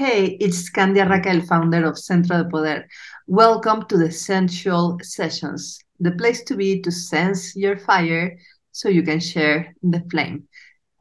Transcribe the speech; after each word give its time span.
Hey, 0.00 0.38
it's 0.40 0.70
Candia 0.70 1.06
Raquel, 1.06 1.42
founder 1.42 1.84
of 1.84 1.98
Centro 1.98 2.42
de 2.42 2.48
Poder. 2.48 2.88
Welcome 3.26 3.84
to 3.88 3.98
the 3.98 4.10
Sensual 4.10 4.98
Sessions, 5.02 5.78
the 5.98 6.12
place 6.12 6.42
to 6.44 6.56
be 6.56 6.80
to 6.80 6.90
sense 6.90 7.54
your 7.54 7.76
fire 7.76 8.38
so 8.72 8.88
you 8.88 9.02
can 9.02 9.20
share 9.20 9.74
the 9.82 10.02
flame. 10.10 10.48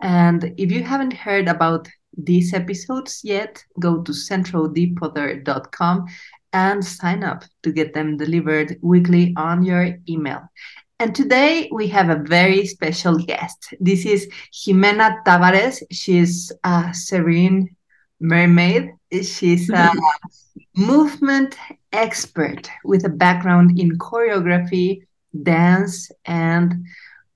And 0.01 0.53
if 0.57 0.69
you 0.69 0.83
haven't 0.83 1.13
heard 1.13 1.47
about 1.47 1.87
these 2.17 2.53
episodes 2.53 3.21
yet, 3.23 3.63
go 3.79 4.03
to 4.03 4.11
centrodepoder.com 4.11 6.05
and 6.51 6.83
sign 6.83 7.23
up 7.23 7.45
to 7.63 7.71
get 7.71 7.93
them 7.93 8.17
delivered 8.17 8.79
weekly 8.81 9.33
on 9.37 9.63
your 9.63 9.95
email. 10.09 10.41
And 10.99 11.15
today 11.15 11.69
we 11.71 11.87
have 11.87 12.09
a 12.09 12.21
very 12.27 12.65
special 12.65 13.17
guest. 13.17 13.73
This 13.79 14.05
is 14.05 14.27
Ximena 14.53 15.23
Tavares. 15.25 15.83
She's 15.89 16.51
a 16.65 16.93
serene 16.93 17.77
mermaid. 18.19 18.93
She's 19.11 19.69
a 19.69 19.91
movement 20.75 21.57
expert 21.91 22.69
with 22.83 23.05
a 23.05 23.09
background 23.09 23.79
in 23.79 23.97
choreography, 23.97 25.01
dance, 25.43 26.11
and 26.25 26.85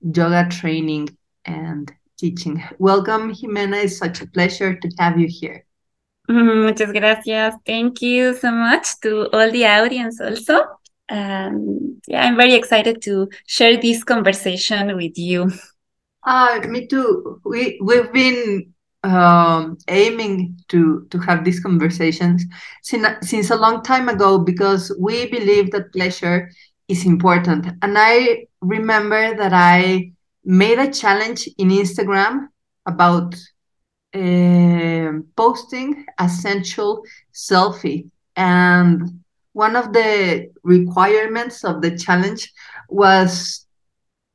yoga 0.00 0.48
training 0.50 1.16
and 1.44 1.92
teaching. 2.18 2.62
Welcome, 2.78 3.32
Ximena. 3.34 3.84
It's 3.84 3.98
such 3.98 4.20
a 4.20 4.26
pleasure 4.26 4.74
to 4.74 4.90
have 4.98 5.18
you 5.18 5.28
here. 5.28 5.64
Muchas 6.28 6.92
gracias. 6.92 7.54
Thank 7.66 8.00
you 8.00 8.34
so 8.34 8.50
much 8.50 8.98
to 9.02 9.28
all 9.32 9.50
the 9.50 9.66
audience 9.66 10.20
also. 10.20 10.64
Um, 11.10 12.00
yeah, 12.08 12.24
I'm 12.24 12.36
very 12.36 12.54
excited 12.54 13.02
to 13.02 13.28
share 13.46 13.76
this 13.76 14.04
conversation 14.04 14.96
with 14.96 15.18
you. 15.18 15.50
Uh, 16.22 16.60
me 16.66 16.86
too. 16.86 17.40
We 17.44 17.78
we've 17.82 18.10
been 18.10 18.73
um, 19.04 19.76
aiming 19.88 20.58
to 20.68 21.06
to 21.10 21.18
have 21.18 21.44
these 21.44 21.60
conversations 21.60 22.44
since 22.82 23.06
since 23.22 23.50
a 23.50 23.56
long 23.56 23.82
time 23.82 24.08
ago 24.08 24.38
because 24.38 24.90
we 24.98 25.26
believe 25.30 25.70
that 25.70 25.92
pleasure 25.92 26.50
is 26.88 27.04
important. 27.06 27.66
And 27.82 27.96
I 27.98 28.46
remember 28.60 29.36
that 29.36 29.52
I 29.52 30.12
made 30.44 30.78
a 30.78 30.90
challenge 30.90 31.48
in 31.58 31.68
Instagram 31.68 32.48
about 32.86 33.34
uh, 34.14 35.12
posting 35.36 36.04
a 36.18 36.28
sensual 36.28 37.02
selfie 37.32 38.10
and 38.36 39.20
one 39.52 39.76
of 39.76 39.92
the 39.92 40.50
requirements 40.62 41.64
of 41.64 41.80
the 41.80 41.96
challenge 41.96 42.52
was 42.88 43.66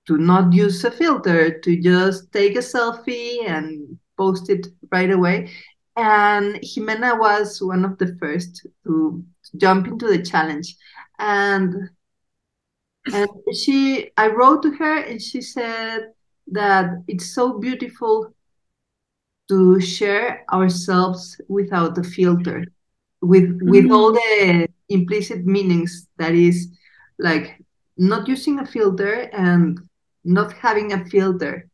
to 0.08 0.18
not 0.18 0.54
use 0.54 0.84
a 0.84 0.92
filter, 0.92 1.60
to 1.60 1.80
just 1.80 2.32
take 2.32 2.56
a 2.56 2.60
selfie 2.60 3.48
and 3.48 3.99
post 4.20 4.50
it 4.50 4.68
right 4.92 5.12
away. 5.12 5.50
And 5.96 6.56
Ximena 6.56 7.18
was 7.20 7.62
one 7.62 7.84
of 7.86 7.98
the 7.98 8.16
first 8.20 8.68
to 8.86 9.24
jump 9.58 9.88
into 9.88 10.08
the 10.08 10.22
challenge. 10.24 10.76
And 11.18 11.90
and 13.14 13.30
she 13.56 14.12
I 14.18 14.28
wrote 14.28 14.62
to 14.64 14.72
her 14.72 14.98
and 15.00 15.22
she 15.22 15.42
said 15.42 16.12
that 16.52 17.04
it's 17.08 17.34
so 17.34 17.60
beautiful 17.60 18.34
to 19.48 19.80
share 19.80 20.46
ourselves 20.52 21.40
without 21.48 21.98
a 21.98 22.04
filter 22.04 22.66
with 23.22 23.58
with 23.62 23.86
mm-hmm. 23.86 23.92
all 23.92 24.14
the 24.14 24.68
implicit 24.90 25.46
meanings 25.46 26.08
that 26.18 26.34
is 26.34 26.68
like 27.18 27.58
not 27.98 28.28
using 28.28 28.60
a 28.60 28.66
filter 28.66 29.30
and 29.34 29.80
not 30.24 30.54
having 30.54 30.94
a 30.94 31.06
filter 31.06 31.69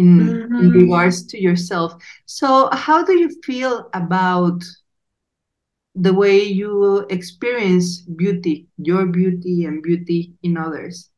in, 0.00 0.18
mm-hmm. 0.18 0.56
in 0.56 0.70
regards 0.70 1.26
to 1.26 1.40
yourself 1.40 1.94
so 2.26 2.68
how 2.72 3.04
do 3.04 3.18
you 3.18 3.28
feel 3.42 3.88
about 3.94 4.62
the 5.94 6.12
way 6.12 6.42
you 6.42 7.06
experience 7.10 8.00
beauty 8.00 8.66
your 8.78 9.06
beauty 9.06 9.64
and 9.64 9.82
beauty 9.82 10.32
in 10.42 10.56
others 10.56 11.10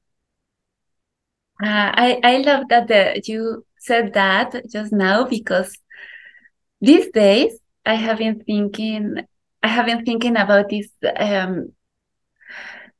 uh, 1.63 1.93
I, 1.95 2.21
I 2.25 2.37
love 2.39 2.65
that 2.71 2.89
the, 2.89 3.23
you 3.25 3.65
said 3.79 4.15
that 4.15 4.69
just 4.69 4.93
now 4.93 5.25
because 5.25 5.79
these 6.81 7.09
days 7.13 7.53
I 7.87 7.95
have 7.95 8.19
been 8.19 8.43
thinking 8.45 9.23
I 9.63 9.69
have 9.69 9.87
been 9.87 10.05
thinking 10.05 10.37
about 10.37 10.71
this. 10.71 10.89
Um, 11.17 11.73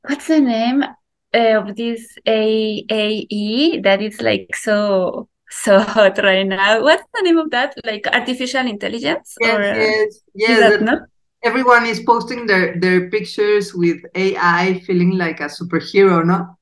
what's 0.01 0.27
the 0.27 0.39
name 0.39 0.83
of 1.33 1.75
this 1.75 2.17
AAE 2.25 3.83
that 3.83 4.01
is 4.01 4.21
like 4.21 4.55
so 4.55 5.27
so 5.53 5.79
hot 5.79 6.17
right 6.17 6.45
now? 6.45 6.81
What's 6.81 7.03
the 7.13 7.21
name 7.21 7.37
of 7.37 7.49
that? 7.51 7.75
Like 7.83 8.07
artificial 8.07 8.67
intelligence? 8.67 9.35
Yes, 9.39 9.55
or, 9.55 9.61
yes, 9.61 10.21
yes. 10.35 10.79
That? 10.79 11.07
Everyone 11.43 11.85
is 11.85 11.99
posting 12.01 12.45
their 12.45 12.79
their 12.79 13.09
pictures 13.09 13.73
with 13.73 13.99
AI, 14.15 14.79
feeling 14.85 15.17
like 15.17 15.39
a 15.39 15.49
superhero, 15.51 16.25
no? 16.25 16.57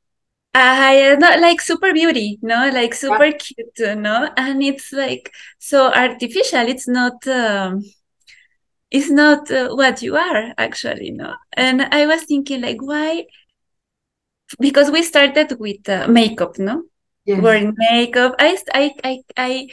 Uh, 0.53 0.91
yeah, 0.91 1.15
not 1.15 1.39
like 1.39 1.61
super 1.61 1.93
beauty, 1.93 2.37
no, 2.41 2.69
like 2.73 2.93
super 2.93 3.25
yeah. 3.25 3.37
cute, 3.37 3.97
no, 3.97 4.29
and 4.35 4.61
it's 4.61 4.91
like 4.91 5.31
so 5.59 5.93
artificial. 5.93 6.67
It's 6.67 6.87
not. 6.87 7.25
Um, 7.27 7.83
it's 8.91 9.09
not 9.09 9.49
uh, 9.49 9.69
what 9.69 10.01
you 10.01 10.15
are 10.17 10.53
actually 10.57 11.11
no 11.11 11.33
and 11.53 11.81
i 11.81 12.05
was 12.05 12.23
thinking 12.23 12.61
like 12.61 12.81
why 12.81 13.25
because 14.59 14.91
we 14.91 15.01
started 15.01 15.57
with 15.59 15.87
uh, 15.87 16.07
makeup 16.09 16.59
no 16.59 16.83
yes. 17.25 17.41
wearing 17.41 17.73
makeup 17.77 18.35
I, 18.39 18.57
I 18.73 18.93
i 19.03 19.23
i 19.37 19.67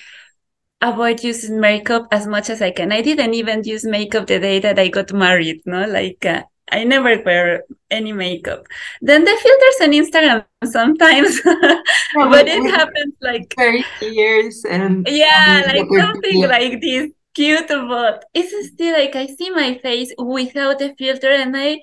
avoid 0.81 1.25
using 1.25 1.61
makeup 1.61 2.07
as 2.13 2.27
much 2.27 2.51
as 2.51 2.63
i 2.63 2.71
can 2.71 2.93
i 2.93 3.01
didn't 3.01 3.35
even 3.35 3.65
use 3.65 3.85
makeup 3.85 4.27
the 4.27 4.39
day 4.39 4.59
that 4.61 4.79
i 4.79 4.89
got 4.89 5.13
married 5.13 5.63
no 5.67 5.87
like 5.87 6.25
uh, 6.25 6.43
I 6.71 6.85
never 6.85 7.23
wear 7.25 7.65
any 7.91 8.13
makeup. 8.13 8.67
Then 9.01 9.25
the 9.25 9.31
filters 9.31 9.81
on 9.81 9.93
Instagram 9.93 10.45
sometimes, 10.65 11.41
but 12.15 12.49
it 12.49 12.71
happens 12.71 13.15
like 13.23 13.53
thirty 13.57 13.85
years 14.03 14.65
and 14.69 15.07
yeah, 15.09 15.63
like 15.67 15.89
something 15.99 16.43
like 16.43 16.81
this 16.81 17.11
cute, 17.35 17.69
but 17.69 18.25
it's 18.35 18.73
still 18.73 18.93
like 18.93 19.17
I 19.17 19.27
see 19.27 19.51
my 19.51 19.79
face 19.79 20.13
without 20.19 20.83
a 20.83 20.95
filter, 20.97 21.31
and 21.31 21.57
I 21.57 21.81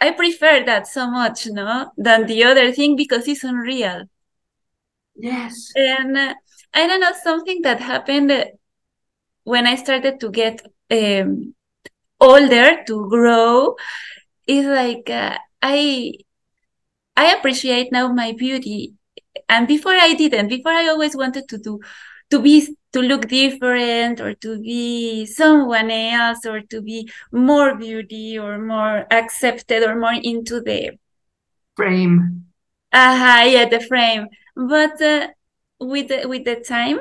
I 0.00 0.12
prefer 0.12 0.64
that 0.64 0.86
so 0.86 1.10
much, 1.10 1.46
no, 1.46 1.90
than 1.96 2.26
the 2.26 2.44
other 2.44 2.72
thing 2.72 2.96
because 2.96 3.26
it's 3.26 3.44
unreal. 3.44 4.04
Yes. 5.16 5.70
And 5.76 6.16
uh, 6.16 6.34
I 6.74 6.86
don't 6.86 7.00
know 7.00 7.12
something 7.22 7.62
that 7.62 7.80
happened 7.80 8.32
when 9.44 9.66
I 9.66 9.74
started 9.76 10.20
to 10.20 10.30
get 10.30 10.62
um, 10.90 11.54
older, 12.20 12.84
to 12.86 13.08
grow. 13.08 13.76
Is 14.46 14.66
like 14.66 15.08
uh, 15.08 15.38
I 15.62 16.14
I 17.16 17.32
appreciate 17.34 17.92
now 17.92 18.12
my 18.12 18.32
beauty, 18.32 18.94
and 19.48 19.68
before 19.68 19.94
I 19.94 20.14
didn't. 20.14 20.48
Before 20.48 20.72
I 20.72 20.88
always 20.88 21.16
wanted 21.16 21.48
to 21.48 21.58
do 21.58 21.80
to 22.30 22.40
be 22.40 22.74
to 22.92 23.00
look 23.00 23.28
different 23.28 24.20
or 24.20 24.34
to 24.34 24.58
be 24.58 25.26
someone 25.26 25.90
else 25.90 26.44
or 26.46 26.60
to 26.62 26.80
be 26.80 27.08
more 27.30 27.74
beauty 27.76 28.38
or 28.38 28.58
more 28.58 29.06
accepted 29.10 29.82
or 29.82 29.96
more 29.98 30.14
into 30.14 30.60
the 30.60 30.92
frame 31.76 32.44
uh-huh, 32.92 33.44
yeah 33.46 33.68
the 33.68 33.80
frame 33.80 34.26
but 34.54 35.00
uh, 35.00 35.28
with 35.80 36.08
the, 36.08 36.28
with 36.28 36.44
the 36.44 36.56
time 36.56 37.00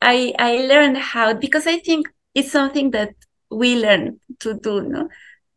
i 0.00 0.32
i 0.38 0.56
learned 0.58 0.96
how 0.96 1.32
because 1.34 1.66
i 1.66 1.78
think 1.78 2.08
it's 2.34 2.50
something 2.50 2.90
that 2.90 3.14
we 3.50 3.76
learn 3.76 4.18
to 4.40 4.54
do 4.54 4.82
no? 4.82 5.08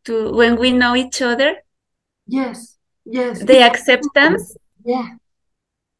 To 0.04 0.32
when 0.32 0.56
we 0.56 0.70
know 0.70 0.94
each 0.94 1.20
other. 1.20 1.56
Yes 2.26 2.76
yes. 3.04 3.42
The 3.42 3.62
acceptance. 3.62 4.56
Yeah. 4.84 5.08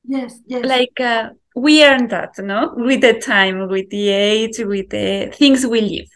Yes 0.05 0.41
yes. 0.47 0.65
Like 0.65 1.01
uh, 1.01 1.31
we 1.55 1.85
earn 1.85 2.09
that, 2.09 2.39
no? 2.39 2.75
With 2.77 3.01
the 3.01 3.19
time, 3.19 3.69
with 3.69 3.89
the 3.91 4.09
age, 4.11 4.59
with 4.59 4.91
the 4.91 5.33
things 5.35 5.67
we 5.67 5.81
live. 5.81 6.09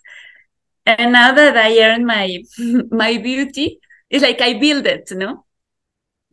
And 0.86 1.12
now 1.12 1.32
that 1.32 1.56
I 1.56 1.80
earn 1.80 2.04
my 2.04 2.42
my 2.90 3.18
beauty, 3.18 3.80
it's 4.08 4.22
like 4.22 4.40
I 4.40 4.58
build 4.58 4.86
it, 4.86 5.10
no? 5.12 5.44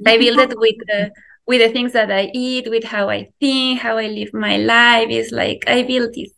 I 0.06 0.18
build 0.18 0.39
it 0.39 0.54
with 0.57 0.75
the 0.86 1.12
with 1.47 1.61
the 1.61 1.69
things 1.69 1.94
that 1.94 2.11
I 2.11 2.29
eat, 2.33 2.69
with 2.69 2.83
how 2.83 3.09
I 3.09 3.29
think, 3.39 3.79
how 3.79 3.97
I 3.97 4.07
live 4.07 4.33
my 4.33 4.57
life. 4.57 5.07
It's 5.09 5.31
like 5.31 5.63
I 5.67 5.83
build 5.83 6.13
this. 6.13 6.31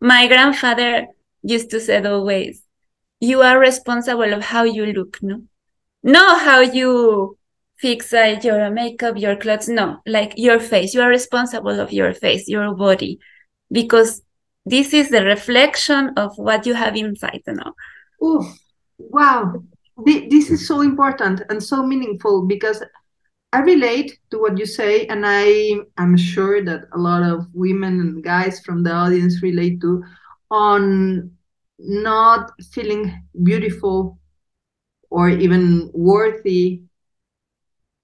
My 0.00 0.28
grandfather 0.28 1.06
used 1.42 1.70
to 1.70 1.80
say 1.80 2.02
always, 2.04 2.62
"You 3.20 3.42
are 3.42 3.58
responsible 3.58 4.32
of 4.32 4.42
how 4.44 4.64
you 4.64 4.86
look, 4.86 5.18
no, 5.22 5.42
not 6.02 6.40
how 6.42 6.60
you 6.60 7.36
fix 7.76 8.12
uh, 8.12 8.38
your 8.42 8.70
makeup, 8.70 9.18
your 9.18 9.36
clothes. 9.36 9.68
No, 9.68 9.98
like 10.06 10.34
your 10.36 10.60
face. 10.60 10.94
You 10.94 11.02
are 11.02 11.08
responsible 11.08 11.80
of 11.80 11.92
your 11.92 12.14
face, 12.14 12.48
your 12.48 12.74
body, 12.74 13.18
because 13.70 14.22
this 14.64 14.94
is 14.94 15.10
the 15.10 15.24
reflection 15.24 16.12
of 16.16 16.32
what 16.36 16.66
you 16.66 16.74
have 16.74 16.96
inside. 16.96 17.42
You 17.46 17.54
know. 17.54 17.72
Oof! 18.24 18.46
Wow, 18.98 19.64
this 20.04 20.50
is 20.50 20.68
so 20.68 20.80
important 20.80 21.42
and 21.50 21.60
so 21.62 21.82
meaningful 21.82 22.46
because 22.46 22.82
I 23.52 23.60
relate 23.60 24.18
to 24.30 24.38
what 24.38 24.58
you 24.58 24.64
say, 24.64 25.06
and 25.06 25.24
I 25.26 25.80
am 25.98 26.16
sure 26.16 26.64
that 26.64 26.88
a 26.92 26.98
lot 26.98 27.22
of 27.22 27.46
women 27.52 28.00
and 28.00 28.24
guys 28.24 28.60
from 28.60 28.82
the 28.82 28.92
audience 28.92 29.42
relate 29.42 29.80
to 29.82 30.02
on 30.50 31.30
not 31.78 32.52
feeling 32.72 33.24
beautiful 33.42 34.18
or 35.10 35.28
even 35.28 35.90
worthy 35.92 36.82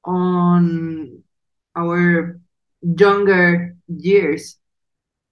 on 0.05 1.23
our 1.77 2.39
younger 2.83 3.77
years. 3.87 4.56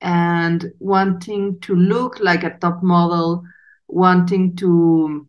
And 0.00 0.72
wanting 0.78 1.58
to 1.60 1.74
look 1.74 2.20
like 2.20 2.44
a 2.44 2.56
top 2.58 2.82
model 2.82 3.42
wanting 3.88 4.56
to 4.56 5.28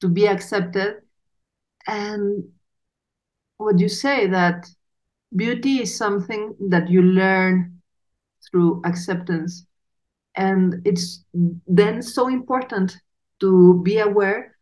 to 0.00 0.08
be 0.08 0.26
accepted. 0.26 1.02
And 1.86 2.44
would 3.64 3.80
you 3.80 3.88
say 3.88 4.26
that 4.26 4.66
beauty 5.34 5.82
is 5.82 5.96
something 5.96 6.54
that 6.68 6.90
you 6.90 7.02
learn 7.02 7.80
through 8.50 8.82
acceptance? 8.84 9.66
And 10.36 10.80
it's 10.84 11.24
then 11.32 12.02
so 12.02 12.28
important 12.28 12.96
to 13.40 13.82
be 13.82 13.98
aware 13.98 14.56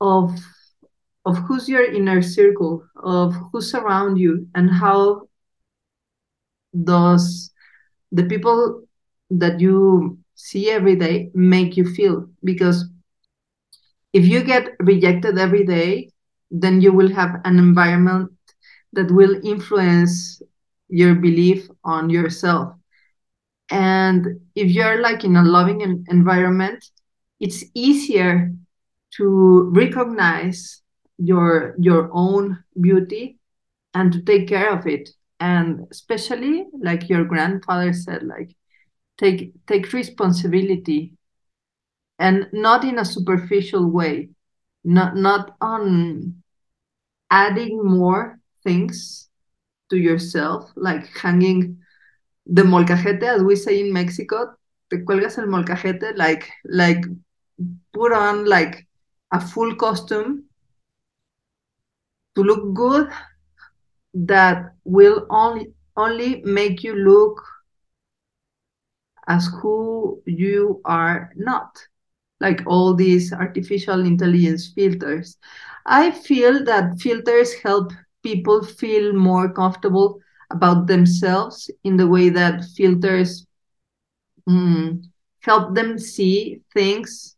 of 0.00 0.38
of 1.26 1.38
who's 1.38 1.68
your 1.68 1.84
inner 1.84 2.20
circle 2.20 2.84
of 2.96 3.34
who's 3.50 3.74
around 3.74 4.16
you 4.16 4.46
and 4.54 4.70
how 4.70 5.22
does 6.84 7.50
the 8.12 8.24
people 8.24 8.82
that 9.30 9.58
you 9.58 10.18
see 10.34 10.70
every 10.70 10.96
day 10.96 11.30
make 11.34 11.76
you 11.76 11.84
feel? 11.94 12.28
Because 12.42 12.84
if 14.12 14.26
you 14.26 14.44
get 14.44 14.76
rejected 14.80 15.38
every 15.38 15.64
day 15.64 16.10
then 16.50 16.80
you 16.80 16.92
will 16.92 17.12
have 17.12 17.40
an 17.44 17.58
environment 17.58 18.30
that 18.92 19.10
will 19.10 19.40
influence 19.44 20.40
your 20.88 21.14
belief 21.14 21.68
on 21.84 22.10
yourself. 22.10 22.74
And 23.70 24.40
if 24.54 24.70
you're 24.70 25.00
like 25.00 25.24
in 25.24 25.36
a 25.36 25.42
loving 25.44 25.80
environment 26.08 26.84
it's 27.40 27.64
easier 27.74 28.52
to 29.16 29.70
recognize 29.74 30.82
your 31.18 31.74
your 31.78 32.10
own 32.12 32.62
beauty 32.80 33.38
and 33.94 34.12
to 34.12 34.22
take 34.22 34.48
care 34.48 34.70
of 34.72 34.86
it. 34.86 35.10
And 35.40 35.86
especially 35.90 36.66
like 36.80 37.08
your 37.08 37.24
grandfather 37.24 37.92
said 37.92 38.22
like 38.22 38.56
take 39.18 39.52
take 39.66 39.92
responsibility 39.92 41.12
and 42.18 42.48
not 42.52 42.84
in 42.84 42.98
a 42.98 43.04
superficial 43.04 43.90
way 43.90 44.30
not 44.84 45.16
not 45.16 45.56
on 45.60 46.42
adding 47.30 47.84
more 47.84 48.38
things 48.62 49.28
to 49.90 49.96
yourself 49.96 50.70
like 50.76 51.06
hanging 51.16 51.78
the 52.46 52.62
molcajete, 52.62 53.22
as 53.22 53.42
we 53.42 53.56
say 53.56 53.80
in 53.80 53.92
Mexico, 53.92 54.54
te 54.90 54.98
cuelgas 54.98 55.38
el 55.38 55.46
molcajete, 55.46 56.16
like 56.16 56.50
like 56.64 57.04
put 57.92 58.12
on 58.12 58.44
like 58.44 58.86
a 59.32 59.40
full 59.40 59.74
costume 59.76 60.44
to 62.34 62.42
look 62.42 62.74
good 62.74 63.10
that 64.12 64.74
will 64.84 65.26
only 65.30 65.72
only 65.96 66.42
make 66.44 66.82
you 66.82 66.94
look 66.94 67.42
as 69.26 69.48
who 69.62 70.20
you 70.26 70.80
are 70.84 71.32
not 71.36 71.78
like 72.40 72.62
all 72.66 72.94
these 72.94 73.32
artificial 73.32 74.04
intelligence 74.04 74.68
filters 74.74 75.36
i 75.86 76.10
feel 76.10 76.64
that 76.64 76.98
filters 77.00 77.54
help 77.62 77.92
people 78.22 78.62
feel 78.62 79.12
more 79.12 79.52
comfortable 79.52 80.18
about 80.50 80.86
themselves 80.86 81.70
in 81.84 81.96
the 81.96 82.06
way 82.06 82.28
that 82.28 82.64
filters 82.76 83.46
mm, 84.48 85.02
help 85.40 85.74
them 85.74 85.98
see 85.98 86.60
things 86.72 87.36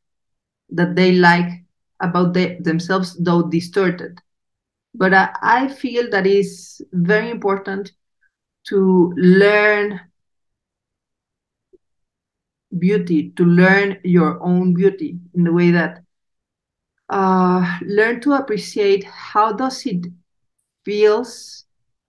that 0.70 0.94
they 0.96 1.12
like 1.12 1.64
about 2.00 2.34
the, 2.34 2.56
themselves, 2.60 3.16
though 3.22 3.42
distorted. 3.49 4.19
But 4.94 5.14
I, 5.14 5.31
I 5.42 5.69
feel 5.69 6.10
that 6.10 6.26
is 6.26 6.81
very 6.92 7.31
important 7.31 7.92
to 8.69 9.12
learn 9.16 10.00
beauty, 12.78 13.31
to 13.37 13.44
learn 13.44 13.99
your 14.05 14.43
own 14.43 14.75
beauty 14.75 15.19
in 15.34 15.44
the 15.44 15.52
way 15.52 15.70
that 15.70 16.02
uh, 17.08 17.78
learn 17.82 18.20
to 18.20 18.32
appreciate 18.32 19.05
how 19.05 19.52
does 19.52 19.87
it 19.87 20.06
feels 20.84 21.64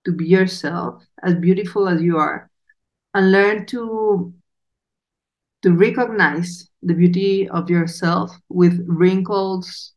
to 0.06 0.12
be 0.12 0.26
yourself 0.26 1.04
as 1.24 1.36
beautiful 1.36 1.88
as 1.88 2.02
you 2.02 2.18
are 2.18 2.50
and 3.14 3.32
learn 3.32 3.66
to 3.66 4.34
to 5.64 5.74
recognize 5.74 6.70
the 6.84 6.94
beauty 6.94 7.50
of 7.50 7.70
yourself 7.70 8.32
with 8.50 8.84
wrinkles 8.88 9.94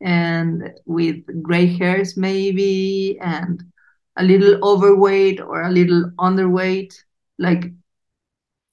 and 0.00 0.72
with 0.86 1.16
gray 1.42 1.66
hairs 1.66 2.16
maybe 2.16 3.18
and 3.20 3.62
a 4.16 4.22
little 4.22 4.64
overweight 4.64 5.40
or 5.40 5.62
a 5.62 5.70
little 5.70 6.10
underweight 6.18 6.94
like 7.38 7.72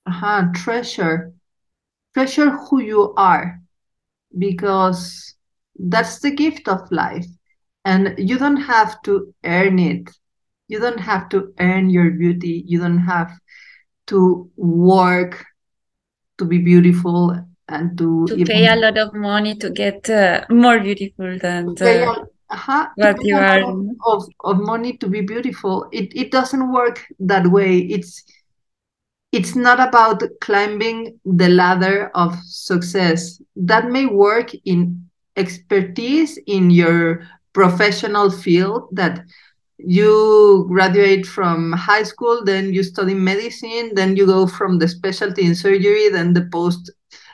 uh-huh, 0.06 0.46
treasure 0.54 1.34
treasure 2.14 2.52
who 2.52 2.82
you 2.82 3.14
are 3.16 3.60
because 4.38 5.36
that's 5.78 6.20
the 6.20 6.32
gift 6.32 6.68
of 6.68 6.92
life. 6.92 7.26
And 7.86 8.16
you 8.18 8.38
don't 8.38 8.58
have 8.58 9.02
to 9.04 9.34
earn 9.46 9.80
it. 9.80 10.10
You 10.68 10.80
don't 10.80 11.00
have 11.00 11.30
to 11.30 11.54
earn 11.60 11.90
your 11.90 12.12
beauty. 12.12 12.64
You 12.68 12.80
don't 12.80 13.00
have 13.00 13.32
to 14.08 14.50
work 14.58 15.46
to 16.38 16.46
be 16.46 16.58
beautiful 16.60 17.38
and 17.70 17.98
to, 17.98 18.26
to 18.28 18.46
pay 18.46 18.68
a 18.68 18.76
lot 18.76 18.98
of 18.98 19.14
money 19.14 19.56
to 19.56 19.70
get 19.70 20.10
uh, 20.10 20.46
more 20.50 20.80
beautiful 20.80 21.38
than 21.40 21.74
the, 21.76 22.28
uh-huh, 22.50 22.88
what 22.96 23.24
you 23.24 23.36
are. 23.38 23.62
of, 24.06 24.24
of 24.42 24.58
money 24.60 24.98
to 24.98 25.08
be 25.08 25.22
beautiful. 25.22 25.88
It, 25.92 26.16
it 26.16 26.32
doesn't 26.32 26.72
work 26.72 27.06
that 27.20 27.48
way. 27.48 27.80
It's 27.80 28.24
it's 29.38 29.56
not 29.56 29.80
about 29.80 30.24
climbing 30.42 31.20
the 31.24 31.48
ladder 31.48 32.10
of 32.16 32.36
success. 32.44 33.40
That 33.56 33.92
may 33.92 34.08
work 34.08 34.50
in 34.66 35.08
expertise 35.36 36.40
in 36.48 36.72
your 36.72 37.22
professional 37.54 38.32
field 38.32 38.90
that 38.94 39.24
you 39.78 40.66
graduate 40.70 41.28
from 41.28 41.72
high 41.72 42.02
school 42.02 42.44
then 42.44 42.74
you 42.74 42.82
study 42.82 43.14
medicine 43.14 43.92
then 43.94 44.16
you 44.16 44.26
go 44.26 44.48
from 44.48 44.80
the 44.80 44.88
specialty 44.88 45.46
in 45.46 45.54
surgery 45.54 46.10
then 46.10 46.34
the 46.34 46.50
post 46.52 46.90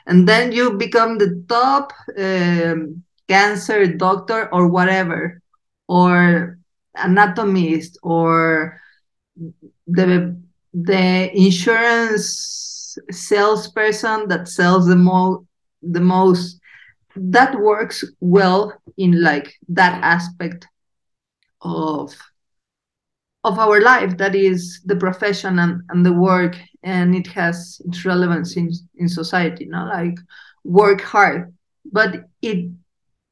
and 0.06 0.28
then 0.28 0.52
you 0.52 0.74
become 0.74 1.16
the 1.16 1.42
top 1.48 1.90
um, 2.18 3.02
cancer 3.28 3.86
doctor 3.86 4.52
or 4.52 4.68
whatever 4.68 5.40
or 5.88 6.58
anatomist 6.96 7.96
or 8.02 8.78
the 9.86 10.36
the 10.74 11.30
insurance 11.36 12.98
salesperson 13.10 14.28
that 14.28 14.48
sells 14.48 14.86
the 14.86 14.96
most 14.96 15.46
the 15.82 16.00
most 16.00 16.60
that 17.16 17.58
works 17.60 18.04
well 18.20 18.72
in 18.96 19.22
like 19.22 19.54
that 19.68 20.02
aspect 20.02 20.66
of 21.62 22.14
of 23.44 23.58
our 23.58 23.80
life. 23.80 24.16
That 24.16 24.34
is 24.34 24.80
the 24.86 24.96
profession 24.96 25.58
and, 25.58 25.82
and 25.90 26.04
the 26.04 26.12
work 26.12 26.56
and 26.82 27.14
it 27.14 27.26
has 27.28 27.80
its 27.84 28.04
relevance 28.04 28.56
in 28.56 28.70
in 28.96 29.08
society 29.08 29.66
not 29.66 29.88
like 29.88 30.18
work 30.64 31.00
hard. 31.00 31.54
But 31.92 32.24
it 32.42 32.70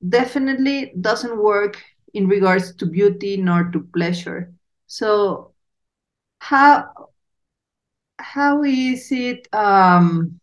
definitely 0.06 0.92
doesn't 1.00 1.36
work 1.36 1.82
in 2.14 2.28
regards 2.28 2.74
to 2.76 2.86
beauty 2.86 3.36
nor 3.36 3.70
to 3.70 3.80
pleasure. 3.94 4.52
So 4.86 5.54
how 6.40 6.90
how 8.22 8.62
is 8.62 9.10
it 9.10 9.48
um, 9.52 10.40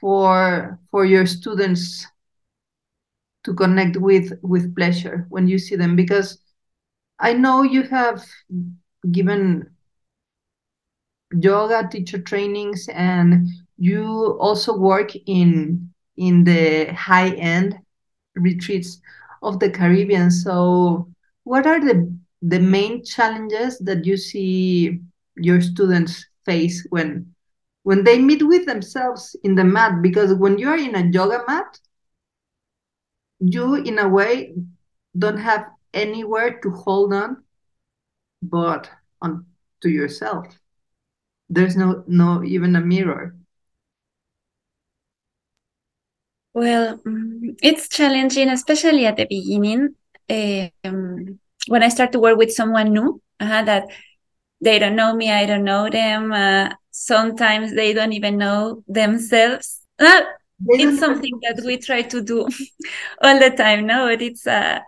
for 0.00 0.78
for 0.90 1.04
your 1.04 1.26
students 1.26 2.06
to 3.44 3.54
connect 3.54 3.96
with 3.96 4.32
with 4.42 4.74
pleasure 4.74 5.26
when 5.28 5.48
you 5.48 5.58
see 5.58 5.76
them 5.76 5.96
because 5.96 6.38
I 7.18 7.32
know 7.34 7.62
you 7.62 7.82
have 7.84 8.24
given 9.10 9.70
yoga 11.32 11.88
teacher 11.90 12.18
trainings 12.18 12.88
and 12.92 13.48
you 13.76 14.38
also 14.40 14.76
work 14.76 15.12
in 15.26 15.90
in 16.16 16.44
the 16.44 16.92
high 16.94 17.30
end 17.30 17.78
retreats 18.36 19.00
of 19.42 19.58
the 19.58 19.70
Caribbean. 19.70 20.30
So 20.30 21.08
what 21.44 21.66
are 21.66 21.80
the 21.80 22.12
the 22.42 22.60
main 22.60 23.04
challenges 23.04 23.78
that 23.80 24.04
you 24.04 24.16
see 24.16 25.00
your 25.36 25.60
students 25.60 26.26
face 26.44 26.86
when 26.90 27.34
when 27.82 28.04
they 28.04 28.18
meet 28.18 28.46
with 28.46 28.66
themselves 28.66 29.36
in 29.44 29.54
the 29.54 29.64
mat 29.64 30.02
because 30.02 30.34
when 30.34 30.58
you're 30.58 30.76
in 30.78 30.94
a 30.94 31.10
yoga 31.10 31.42
mat 31.46 31.78
you 33.40 33.74
in 33.74 33.98
a 33.98 34.08
way 34.08 34.54
don't 35.18 35.38
have 35.38 35.66
anywhere 35.92 36.58
to 36.60 36.70
hold 36.70 37.12
on 37.12 37.42
but 38.42 38.90
on 39.22 39.44
to 39.80 39.90
yourself 39.90 40.46
there's 41.48 41.76
no 41.76 42.04
no 42.06 42.42
even 42.44 42.76
a 42.76 42.80
mirror 42.80 43.34
Well, 46.52 46.98
mm, 46.98 47.56
it's 47.62 47.88
challenging, 47.88 48.48
especially 48.48 49.06
at 49.06 49.16
the 49.16 49.26
beginning. 49.26 49.94
Um, 50.30 51.38
when 51.66 51.82
I 51.82 51.88
start 51.88 52.12
to 52.12 52.20
work 52.20 52.38
with 52.38 52.52
someone 52.52 52.92
new, 52.92 53.20
uh, 53.40 53.62
that 53.64 53.88
they 54.60 54.78
don't 54.78 54.96
know 54.96 55.14
me, 55.14 55.30
I 55.30 55.46
don't 55.46 55.64
know 55.64 55.88
them. 55.90 56.32
Uh, 56.32 56.70
sometimes 56.90 57.74
they 57.74 57.92
don't 57.92 58.12
even 58.12 58.38
know 58.38 58.82
themselves. 58.88 59.80
Uh, 59.98 60.22
it's 60.76 60.98
something 60.98 61.38
that 61.42 61.62
we 61.64 61.78
try 61.78 62.02
to 62.02 62.22
do 62.22 62.42
all 63.22 63.38
the 63.38 63.50
time. 63.56 63.86
No, 63.86 64.08
But 64.08 64.22
it's 64.22 64.46
uh, 64.46 64.80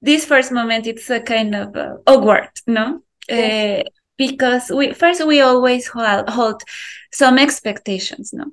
this 0.00 0.24
first 0.24 0.52
moment. 0.52 0.86
It's 0.86 1.10
a 1.10 1.20
kind 1.20 1.54
of 1.54 1.76
uh, 1.76 1.96
awkward, 2.06 2.50
no, 2.66 3.00
yes. 3.28 3.58
uh, 3.84 3.88
because 4.16 4.70
we 4.74 4.92
first 4.92 5.26
we 5.26 5.40
always 5.40 5.88
hold, 5.88 6.28
hold 6.28 6.62
some 7.12 7.38
expectations, 7.38 8.32
no, 8.32 8.46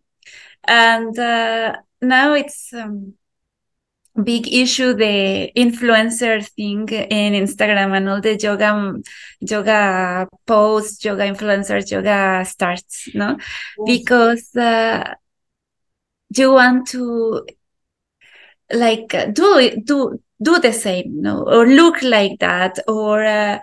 and 0.67 1.17
uh, 1.19 1.75
now 2.01 2.33
it's 2.33 2.73
um, 2.73 3.13
big 4.23 4.47
issue 4.47 4.93
the 4.93 5.51
influencer 5.57 6.47
thing 6.55 6.87
in 6.87 7.33
Instagram 7.33 7.95
and 7.95 8.09
all 8.09 8.21
the 8.21 8.35
yoga 8.35 9.01
yoga 9.41 10.27
posts, 10.45 11.03
yoga 11.03 11.23
influencers, 11.23 11.91
yoga 11.91 12.45
starts, 12.45 13.09
no, 13.13 13.37
yes. 13.37 13.85
because 13.85 14.55
uh, 14.55 15.13
you 16.35 16.53
want 16.53 16.87
to 16.87 17.45
like 18.73 19.09
do 19.33 19.71
do 19.83 20.19
do 20.41 20.59
the 20.59 20.73
same, 20.73 21.21
no, 21.21 21.43
or 21.43 21.65
look 21.65 22.01
like 22.01 22.39
that, 22.39 22.79
or 22.87 23.23
uh, 23.23 23.59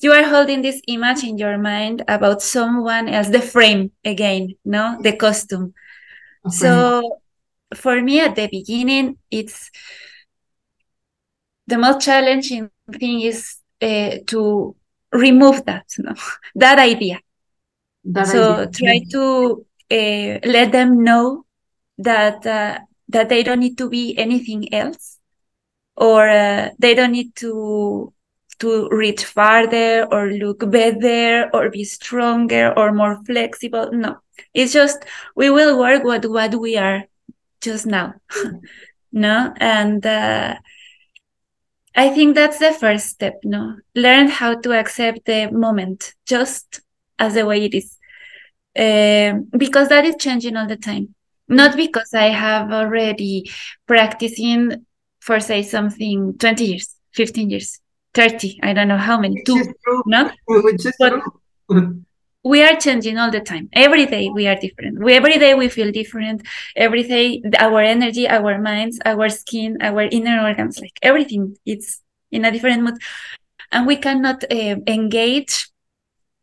you 0.00 0.12
are 0.12 0.24
holding 0.24 0.62
this 0.62 0.80
image 0.86 1.24
in 1.24 1.38
your 1.38 1.58
mind 1.58 2.04
about 2.06 2.42
someone 2.42 3.08
else, 3.08 3.28
the 3.28 3.40
frame 3.40 3.90
again, 4.04 4.54
no, 4.64 4.98
the 5.02 5.16
costume. 5.16 5.74
Okay. 6.46 6.56
So 6.56 7.20
for 7.74 8.00
me 8.00 8.20
at 8.20 8.36
the 8.36 8.48
beginning, 8.48 9.18
it's 9.30 9.70
the 11.66 11.78
most 11.78 12.04
challenging 12.04 12.70
thing 12.92 13.20
is 13.22 13.56
uh, 13.82 14.16
to 14.26 14.76
remove 15.12 15.64
that, 15.66 15.86
no? 15.98 16.14
that 16.54 16.78
idea. 16.78 17.20
That 18.04 18.28
so 18.28 18.52
idea. 18.52 18.70
try 18.70 19.00
to 19.10 19.66
uh, 19.90 20.38
let 20.48 20.72
them 20.72 21.02
know 21.02 21.44
that 21.98 22.46
uh, 22.46 22.78
that 23.08 23.28
they 23.28 23.42
don't 23.42 23.60
need 23.60 23.78
to 23.78 23.88
be 23.88 24.16
anything 24.16 24.72
else, 24.72 25.18
or 25.96 26.28
uh, 26.28 26.70
they 26.78 26.94
don't 26.94 27.12
need 27.12 27.34
to 27.36 28.12
to 28.58 28.88
reach 28.90 29.24
farther 29.24 30.06
or 30.10 30.30
look 30.30 30.70
better 30.70 31.50
or 31.52 31.68
be 31.68 31.84
stronger 31.84 32.72
or 32.76 32.92
more 32.92 33.22
flexible. 33.24 33.90
No, 33.92 34.18
it's 34.54 34.72
just 34.72 35.04
we 35.34 35.50
will 35.50 35.78
work 35.78 36.04
with 36.04 36.24
what 36.26 36.54
we 36.54 36.76
are 36.76 37.04
just 37.60 37.86
now 37.86 38.14
no? 39.12 39.52
And 39.58 40.04
uh, 40.04 40.56
i 41.94 42.08
think 42.10 42.34
that's 42.34 42.58
the 42.58 42.72
first 42.72 43.06
step 43.06 43.34
no? 43.44 43.76
Learn 43.94 44.28
how 44.28 44.60
to 44.60 44.78
accept 44.78 45.24
the 45.26 45.50
moment 45.50 46.14
just 46.26 46.80
as 47.18 47.34
the 47.34 47.46
way 47.46 47.64
it 47.64 47.74
is. 47.74 47.96
Uh, 48.78 49.40
because 49.56 49.88
that 49.88 50.04
is 50.04 50.16
changing 50.18 50.54
all 50.54 50.66
the 50.66 50.76
time. 50.76 51.14
Not 51.48 51.76
because 51.76 52.12
i 52.12 52.28
have 52.28 52.72
already 52.72 53.50
practicing 53.86 54.84
for 55.20 55.40
say 55.40 55.62
something 55.62 56.36
20 56.38 56.64
years 56.64 56.94
15 57.14 57.50
years 57.50 57.80
30 58.14 58.58
i 58.62 58.72
don't 58.72 58.88
know 58.88 58.96
how 58.96 59.18
many 59.18 59.42
two 59.44 59.62
no? 60.06 60.30
But, 60.98 61.14
we 62.46 62.62
are 62.62 62.76
changing 62.76 63.18
all 63.18 63.30
the 63.30 63.40
time. 63.40 63.68
Every 63.72 64.06
day 64.06 64.30
we 64.32 64.46
are 64.46 64.54
different. 64.54 65.02
We, 65.02 65.14
every 65.14 65.38
day 65.38 65.54
we 65.54 65.68
feel 65.68 65.90
different. 65.90 66.42
Every 66.76 67.02
day 67.02 67.42
our 67.58 67.80
energy 67.80 68.28
our 68.28 68.58
minds 68.58 68.98
our 69.04 69.28
skin 69.28 69.78
our 69.80 70.02
inner 70.02 70.46
organs 70.46 70.80
like 70.80 70.96
everything 71.02 71.56
it's 71.66 72.02
in 72.30 72.44
a 72.44 72.52
different 72.52 72.82
mood. 72.82 72.98
And 73.72 73.86
we 73.86 73.96
cannot 73.96 74.44
uh, 74.44 74.76
engage 74.86 75.68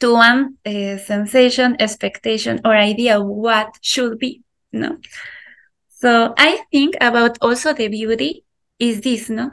to 0.04 0.12
one 0.12 0.58
uh, 0.66 0.98
sensation 0.98 1.78
expectation 1.80 2.60
or 2.66 2.76
idea 2.76 3.20
of 3.20 3.26
what 3.26 3.70
should 3.82 4.20
be 4.20 4.42
no 4.74 4.98
so 5.88 6.34
i 6.38 6.60
think 6.74 6.96
about 7.00 7.38
also 7.40 7.72
the 7.72 7.88
beauty 7.88 8.44
is 8.80 9.00
this 9.00 9.30
no? 9.30 9.52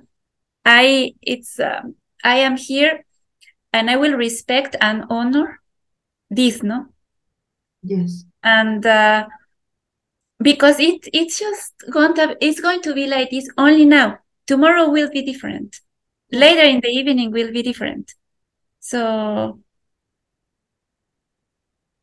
I 0.65 1.15
it's 1.23 1.61
um, 1.61 1.95
i 2.25 2.39
am 2.39 2.57
here 2.57 3.05
and 3.73 3.89
i 3.89 3.95
will 3.95 4.17
respect 4.17 4.75
and 4.81 5.05
honor 5.09 5.60
this 6.31 6.63
no? 6.63 6.87
Yes. 7.83 8.25
And 8.43 8.85
uh, 8.87 9.27
because 10.41 10.79
it 10.81 11.09
it's 11.13 11.39
just 11.39 11.75
going 11.91 12.15
to 12.15 12.37
it's 12.41 12.61
going 12.61 12.81
to 12.83 12.95
be 12.95 13.07
like 13.07 13.31
this 13.31 13.49
only 13.59 13.85
now. 13.85 14.19
Tomorrow 14.47 14.89
will 14.91 15.11
be 15.11 15.23
different. 15.23 15.81
Later 16.33 16.63
in 16.63 16.81
the 16.81 16.89
evening 16.89 17.33
will 17.33 17.53
be 17.53 17.63
different. 17.63 18.15
So 18.81 19.61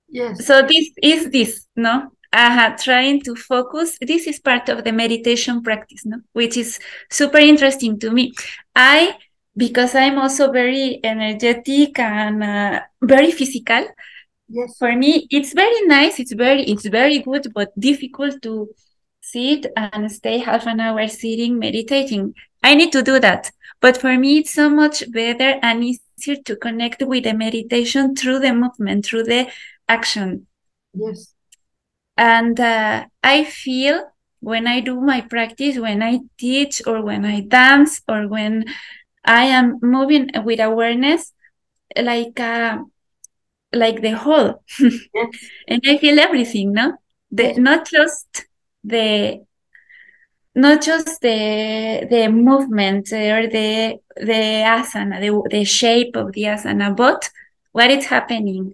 yes. 0.10 0.46
so 0.46 0.62
this 0.62 0.90
is 1.02 1.32
this 1.32 1.68
no? 1.76 2.12
Uh, 2.34 2.76
trying 2.78 3.22
to 3.22 3.36
focus 3.36 3.98
this 4.02 4.28
is 4.28 4.40
part 4.40 4.68
of 4.68 4.84
the 4.84 4.92
meditation 4.92 5.64
practice 5.64 6.06
no? 6.06 6.18
Which 6.34 6.58
is 6.58 6.80
super 7.10 7.38
interesting 7.40 7.98
to 8.00 8.12
me. 8.12 8.34
I 8.76 9.18
because 9.58 9.96
i'm 9.96 10.20
also 10.20 10.52
very 10.52 11.00
energetic 11.04 11.98
and 12.00 12.44
uh, 12.44 12.80
very 13.02 13.32
physical 13.32 13.88
yes. 14.50 14.78
For 14.78 14.96
me 14.96 15.28
it's 15.30 15.54
very 15.54 15.82
nice 15.88 16.20
it's 16.20 16.34
very 16.34 16.64
it's 16.64 16.86
very 16.88 17.20
good 17.20 17.52
but 17.54 17.78
difficult 17.80 18.42
to 18.44 18.70
sit 19.22 19.66
and 19.76 20.12
stay 20.12 20.38
half 20.38 20.66
an 20.68 20.80
hour 20.80 21.08
sitting 21.08 21.60
meditating. 21.60 22.34
I 22.64 22.76
need 22.76 22.92
to 22.94 23.02
do 23.02 23.20
that. 23.20 23.52
But 23.82 23.98
for 23.98 24.18
me 24.18 24.40
it's 24.40 24.54
so 24.54 24.70
much 24.70 25.10
better 25.12 25.60
and 25.62 25.84
easier 25.84 26.38
to 26.46 26.56
connect 26.56 27.02
with 27.04 27.26
the 27.26 27.34
meditation 27.34 28.16
through 28.16 28.40
the 28.40 28.54
movement 28.54 29.06
through 29.06 29.24
the 29.24 29.52
action. 29.88 30.48
Yes. 30.94 31.34
And 32.18 32.60
uh, 32.60 33.06
i 33.24 33.44
feel 33.44 34.04
when 34.40 34.68
i 34.68 34.80
do 34.80 35.00
my 35.02 35.22
practice 35.22 35.78
when 35.78 36.02
i 36.02 36.20
teach 36.38 36.82
or 36.88 37.04
when 37.04 37.26
i 37.26 37.42
dance 37.42 38.02
or 38.08 38.28
when 38.28 38.66
i 39.26 39.44
am 39.44 39.80
moving 39.82 40.30
with 40.44 40.60
awareness 40.60 41.34
like 41.96 42.40
uh, 42.40 42.78
like 43.74 44.02
the 44.02 44.12
whole. 44.12 44.64
Yes. 44.80 45.00
and 45.68 45.82
i 45.86 45.98
feel 45.98 46.20
everything 46.20 46.74
no? 46.74 46.98
The 47.32 47.54
not 47.54 47.90
just 47.90 48.46
the 48.84 49.42
not 50.56 50.82
just 50.82 51.22
the 51.22 52.08
the 52.10 52.30
movement 52.30 53.12
or 53.12 53.48
the 53.48 54.00
the 54.16 54.42
asana 54.76 55.20
the, 55.20 55.50
the 55.50 55.64
shape 55.64 56.16
of 56.16 56.32
the 56.34 56.44
asana 56.44 56.96
but 56.96 57.30
what 57.74 57.92
is 57.92 58.06
happening 58.06 58.74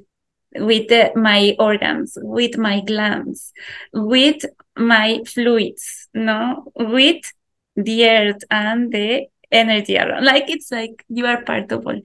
with 0.55 0.87
the, 0.87 1.11
my 1.15 1.55
organs 1.59 2.17
with 2.21 2.57
my 2.57 2.79
glands 2.81 3.51
with 3.91 4.45
my 4.77 5.21
fluids 5.25 6.07
no? 6.13 6.71
With 6.75 7.33
the 7.75 8.07
earth 8.07 8.43
and 8.51 8.91
the 8.91 9.27
energy 9.51 9.97
around. 9.97 10.25
Like 10.25 10.49
it's 10.49 10.71
like 10.71 11.03
you 11.09 11.25
are 11.25 11.43
part 11.43 11.71
of 11.71 11.85
all. 11.85 11.99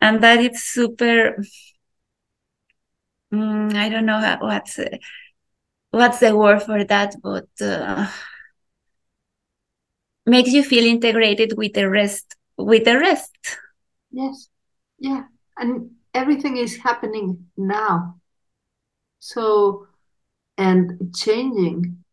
And 0.00 0.22
that 0.22 0.40
is 0.40 0.62
super 0.62 1.36
mm, 3.34 3.74
I 3.74 3.88
don't 3.88 4.06
know 4.06 4.20
how, 4.20 4.38
what's 4.40 4.78
what's 5.90 6.18
the 6.20 6.36
word 6.36 6.62
for 6.62 6.84
that, 6.84 7.14
but 7.22 7.48
uh, 7.60 8.08
makes 10.26 10.50
you 10.50 10.62
feel 10.62 10.84
integrated 10.84 11.56
with 11.56 11.74
the 11.74 11.88
rest. 11.88 12.36
With 12.56 12.84
the 12.84 12.98
rest. 12.98 13.36
Yes. 14.10 14.48
Yeah. 14.98 15.24
And 15.58 15.90
everything 16.12 16.56
is 16.56 16.76
happening 16.76 17.46
now. 17.56 18.20
So, 19.18 19.86
and 20.56 21.14
changing. 21.14 22.04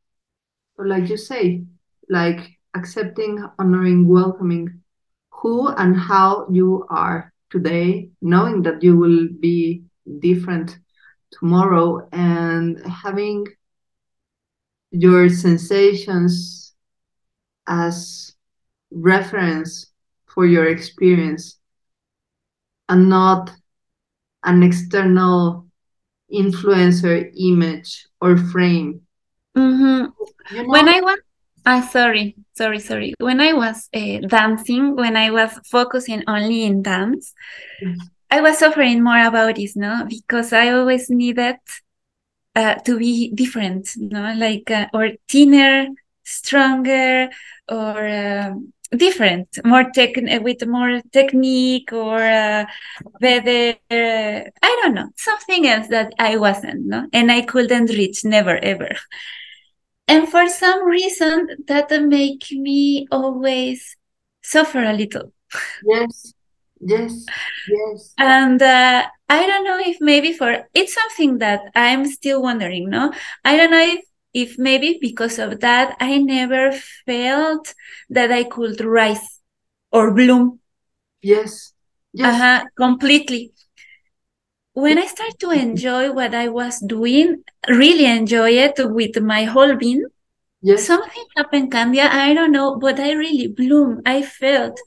So, 0.75 0.83
like 0.83 1.09
you 1.09 1.17
say, 1.17 1.63
like 2.09 2.57
accepting, 2.73 3.45
honoring, 3.59 4.07
welcoming 4.07 4.81
who 5.29 5.67
and 5.69 5.95
how 5.97 6.47
you 6.49 6.85
are 6.89 7.33
today, 7.49 8.09
knowing 8.21 8.61
that 8.63 8.81
you 8.83 8.97
will 8.97 9.27
be 9.39 9.83
different 10.19 10.77
tomorrow 11.31 12.07
and 12.11 12.85
having 12.85 13.45
your 14.91 15.29
sensations 15.29 16.73
as 17.67 18.35
reference 18.91 19.91
for 20.25 20.45
your 20.45 20.67
experience 20.67 21.57
and 22.89 23.09
not 23.09 23.51
an 24.43 24.63
external 24.63 25.67
influencer 26.33 27.31
image 27.37 28.07
or 28.19 28.37
frame. 28.37 29.01
Mm-hmm. 29.57 30.55
You 30.55 30.63
know? 30.63 30.69
When 30.69 30.89
I 30.89 30.99
was, 31.01 31.19
ah, 31.65 31.87
sorry, 31.91 32.35
sorry, 32.53 32.79
sorry. 32.79 33.13
When 33.19 33.39
I 33.39 33.53
was 33.53 33.89
uh, 33.93 34.19
dancing, 34.27 34.95
when 34.95 35.15
I 35.15 35.31
was 35.31 35.59
focusing 35.69 36.23
only 36.27 36.63
in 36.63 36.81
dance, 36.81 37.33
yes. 37.81 37.97
I 38.31 38.39
was 38.41 38.57
suffering 38.59 39.03
more 39.03 39.23
about 39.25 39.55
this, 39.57 39.75
no, 39.75 40.05
because 40.07 40.53
I 40.53 40.69
always 40.69 41.09
needed 41.09 41.57
uh, 42.55 42.75
to 42.75 42.97
be 42.97 43.31
different, 43.33 43.89
no, 43.97 44.33
like 44.37 44.71
uh, 44.71 44.87
or 44.93 45.09
thinner, 45.27 45.87
stronger 46.23 47.29
or 47.69 48.07
uh, 48.07 48.53
different, 48.95 49.59
more 49.65 49.91
tech 49.93 50.15
with 50.15 50.65
more 50.65 51.01
technique 51.11 51.91
or 51.91 52.21
uh, 52.21 52.65
better. 53.19 53.77
Uh, 53.89 54.49
I 54.61 54.79
don't 54.81 54.95
know 54.95 55.09
something 55.17 55.67
else 55.67 55.87
that 55.89 56.13
I 56.17 56.37
wasn't, 56.37 56.85
no, 56.85 57.07
and 57.11 57.31
I 57.31 57.41
couldn't 57.41 57.89
reach, 57.89 58.23
never 58.23 58.57
ever. 58.57 58.95
And 60.07 60.27
for 60.27 60.47
some 60.47 60.85
reason, 60.85 61.47
that 61.67 61.91
make 62.03 62.51
me 62.51 63.07
always 63.11 63.97
suffer 64.41 64.83
a 64.83 64.93
little. 64.93 65.33
Yes, 65.85 66.33
yes, 66.81 67.25
yes. 67.69 68.13
And 68.17 68.61
uh, 68.61 69.07
I 69.29 69.47
don't 69.47 69.63
know 69.63 69.79
if 69.79 69.97
maybe 70.01 70.33
for 70.33 70.67
it's 70.73 70.93
something 70.93 71.37
that 71.39 71.61
I'm 71.75 72.05
still 72.05 72.41
wondering. 72.41 72.89
No, 72.89 73.13
I 73.45 73.57
don't 73.57 73.71
know 73.71 73.81
if 73.81 74.05
if 74.33 74.57
maybe 74.57 74.97
because 75.01 75.39
of 75.39 75.59
that 75.59 75.97
I 75.99 76.17
never 76.17 76.71
felt 77.05 77.73
that 78.09 78.31
I 78.31 78.43
could 78.43 78.81
rise 78.81 79.39
or 79.91 80.13
bloom. 80.13 80.59
Yes. 81.21 81.73
Yes. 82.13 82.35
Uh-huh, 82.35 82.65
completely. 82.77 83.53
When 84.73 84.97
I 84.97 85.05
start 85.05 85.37
to 85.39 85.51
enjoy 85.51 86.11
what 86.13 86.33
I 86.33 86.47
was 86.47 86.79
doing, 86.79 87.43
really 87.67 88.05
enjoy 88.05 88.51
it 88.51 88.75
with 88.77 89.21
my 89.21 89.43
whole 89.43 89.75
being, 89.75 90.05
yes. 90.61 90.87
something 90.87 91.25
happened, 91.35 91.71
Candia. 91.71 92.07
I 92.09 92.33
don't 92.33 92.51
know, 92.53 92.77
but 92.77 92.99
I 92.99 93.11
really 93.11 93.47
bloom. 93.47 94.01
I 94.05 94.21
felt 94.21 94.79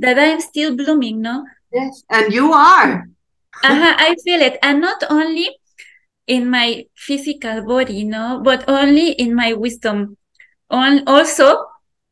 that 0.00 0.18
I'm 0.18 0.40
still 0.40 0.76
blooming, 0.76 1.20
no? 1.20 1.46
Yes, 1.72 2.02
and 2.10 2.32
you 2.32 2.52
are. 2.52 3.06
uh-huh, 3.62 3.94
I 3.98 4.16
feel 4.24 4.40
it. 4.40 4.58
And 4.62 4.80
not 4.80 5.02
only 5.10 5.48
in 6.26 6.50
my 6.50 6.86
physical 6.96 7.62
body, 7.64 8.04
no, 8.04 8.40
but 8.42 8.68
only 8.68 9.12
in 9.12 9.34
my 9.34 9.52
wisdom. 9.52 10.16
On 10.70 11.02
also 11.06 11.66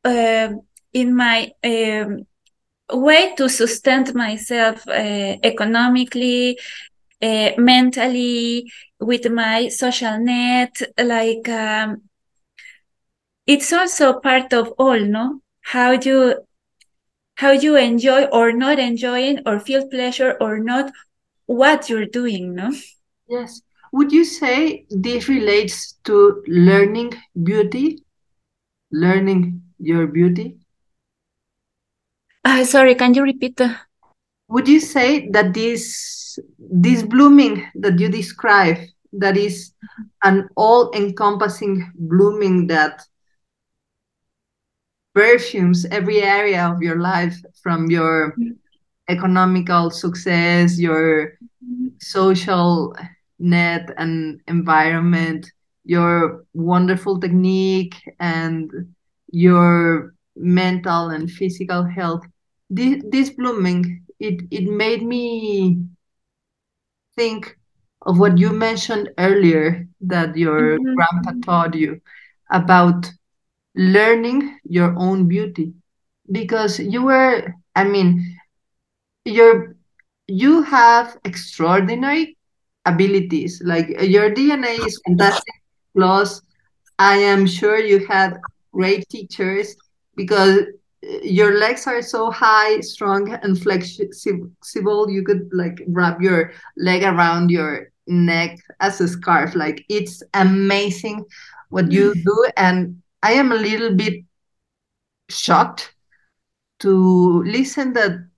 uh, 0.04 0.48
in 0.92 1.14
my 1.16 1.50
um, 1.64 2.26
way 2.92 3.34
to 3.36 3.48
sustain 3.48 4.04
myself 4.14 4.86
uh, 4.88 5.36
economically, 5.42 6.58
uh, 7.22 7.50
mentally, 7.56 8.70
with 9.00 9.30
my 9.30 9.68
social 9.68 10.18
net. 10.18 10.82
Like 10.98 11.48
um, 11.48 12.02
it's 13.46 13.72
also 13.72 14.20
part 14.20 14.52
of 14.52 14.74
all, 14.78 14.98
no? 15.00 15.40
How 15.62 15.92
you 15.92 16.47
how 17.38 17.52
you 17.52 17.76
enjoy 17.76 18.24
or 18.24 18.50
not 18.50 18.80
enjoying 18.80 19.38
or 19.46 19.60
feel 19.60 19.86
pleasure 19.86 20.36
or 20.40 20.58
not 20.58 20.90
what 21.46 21.88
you're 21.88 22.04
doing, 22.04 22.52
no? 22.52 22.74
Yes. 23.28 23.62
Would 23.92 24.10
you 24.10 24.24
say 24.24 24.86
this 24.90 25.28
relates 25.28 25.92
to 26.02 26.42
learning 26.48 27.14
beauty? 27.40 28.02
Learning 28.90 29.62
your 29.78 30.08
beauty? 30.08 30.56
Uh, 32.44 32.64
sorry, 32.64 32.96
can 32.96 33.14
you 33.14 33.22
repeat 33.22 33.56
the... 33.56 33.76
Would 34.48 34.66
you 34.66 34.80
say 34.80 35.28
that 35.30 35.54
this 35.54 36.40
this 36.58 37.04
blooming 37.04 37.66
that 37.76 38.00
you 38.00 38.08
describe, 38.08 38.78
that 39.12 39.36
is 39.36 39.74
an 40.24 40.48
all-encompassing 40.56 41.92
blooming 41.94 42.66
that 42.66 43.02
perfumes 45.18 45.84
every 45.90 46.22
area 46.22 46.64
of 46.64 46.80
your 46.80 47.00
life 47.00 47.36
from 47.60 47.90
your 47.90 48.36
economical 49.08 49.90
success, 49.90 50.78
your 50.78 51.32
social 51.98 52.94
net 53.40 53.90
and 53.98 54.40
environment, 54.46 55.50
your 55.84 56.44
wonderful 56.54 57.18
technique, 57.18 57.96
and 58.20 58.70
your 59.32 60.14
mental 60.36 61.10
and 61.10 61.28
physical 61.28 61.82
health. 61.82 62.22
This, 62.70 63.02
this 63.10 63.30
blooming, 63.30 64.04
it, 64.20 64.42
it 64.52 64.70
made 64.70 65.02
me 65.02 65.82
think 67.16 67.58
of 68.02 68.20
what 68.20 68.38
you 68.38 68.52
mentioned 68.52 69.10
earlier 69.18 69.88
that 70.00 70.36
your 70.36 70.78
mm-hmm. 70.78 70.94
grandpa 70.94 71.32
taught 71.44 71.74
you 71.74 72.00
about 72.52 73.10
learning 73.78 74.58
your 74.64 74.94
own 74.98 75.26
beauty 75.26 75.72
because 76.30 76.78
you 76.78 77.02
were 77.02 77.54
i 77.74 77.84
mean 77.84 78.36
you're 79.24 79.76
you 80.28 80.62
have 80.62 81.16
extraordinary 81.24 82.36
abilities. 82.88 83.62
Like 83.64 83.88
your 84.02 84.30
DNA 84.30 84.84
is 84.86 85.00
fantastic. 85.06 85.54
Plus, 85.94 86.42
I 86.98 87.16
am 87.16 87.46
sure 87.46 87.78
you 87.78 88.06
had 88.06 88.38
great 88.72 89.08
teachers 89.08 89.76
because 90.16 90.60
eh, 91.02 91.20
your 91.22 91.58
legs 91.58 91.86
are 91.86 92.02
so 92.02 92.30
high, 92.30 92.80
strong, 92.80 93.32
and 93.32 93.60
flexible. 93.60 95.10
You 95.10 95.22
could 95.24 95.48
like 95.52 95.82
wrap 95.88 96.20
your 96.20 96.52
leg 96.76 97.02
around 97.02 97.50
your 97.50 97.90
neck 98.06 98.58
as 98.80 99.00
a 99.00 99.08
scarf. 99.08 99.54
Like 99.54 99.84
it's 99.88 100.22
amazing 100.34 101.24
what 101.70 101.90
you 101.90 102.12
mm. 102.14 102.22
do. 102.24 102.50
And 102.56 103.02
I 103.22 103.32
am 103.32 103.52
a 103.52 103.56
little 103.56 103.94
bit 103.94 104.24
shocked 105.28 105.94
to 106.80 107.42
listen 107.44 107.92
that 107.94 108.28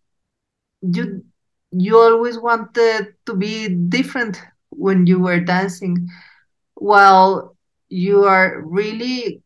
you 0.82 1.24
you 1.72 1.96
always 1.98 2.38
wanted 2.38 3.14
to 3.26 3.34
be 3.34 3.68
different 3.68 4.40
when 4.70 5.06
you 5.06 5.18
were 5.18 5.40
dancing 5.40 6.08
while 6.74 7.56
you 7.88 8.24
are 8.24 8.60
really 8.62 9.42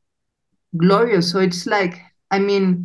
glorious 0.76 1.30
so 1.30 1.40
it's 1.40 1.66
like 1.66 2.00
i 2.30 2.38
mean 2.38 2.84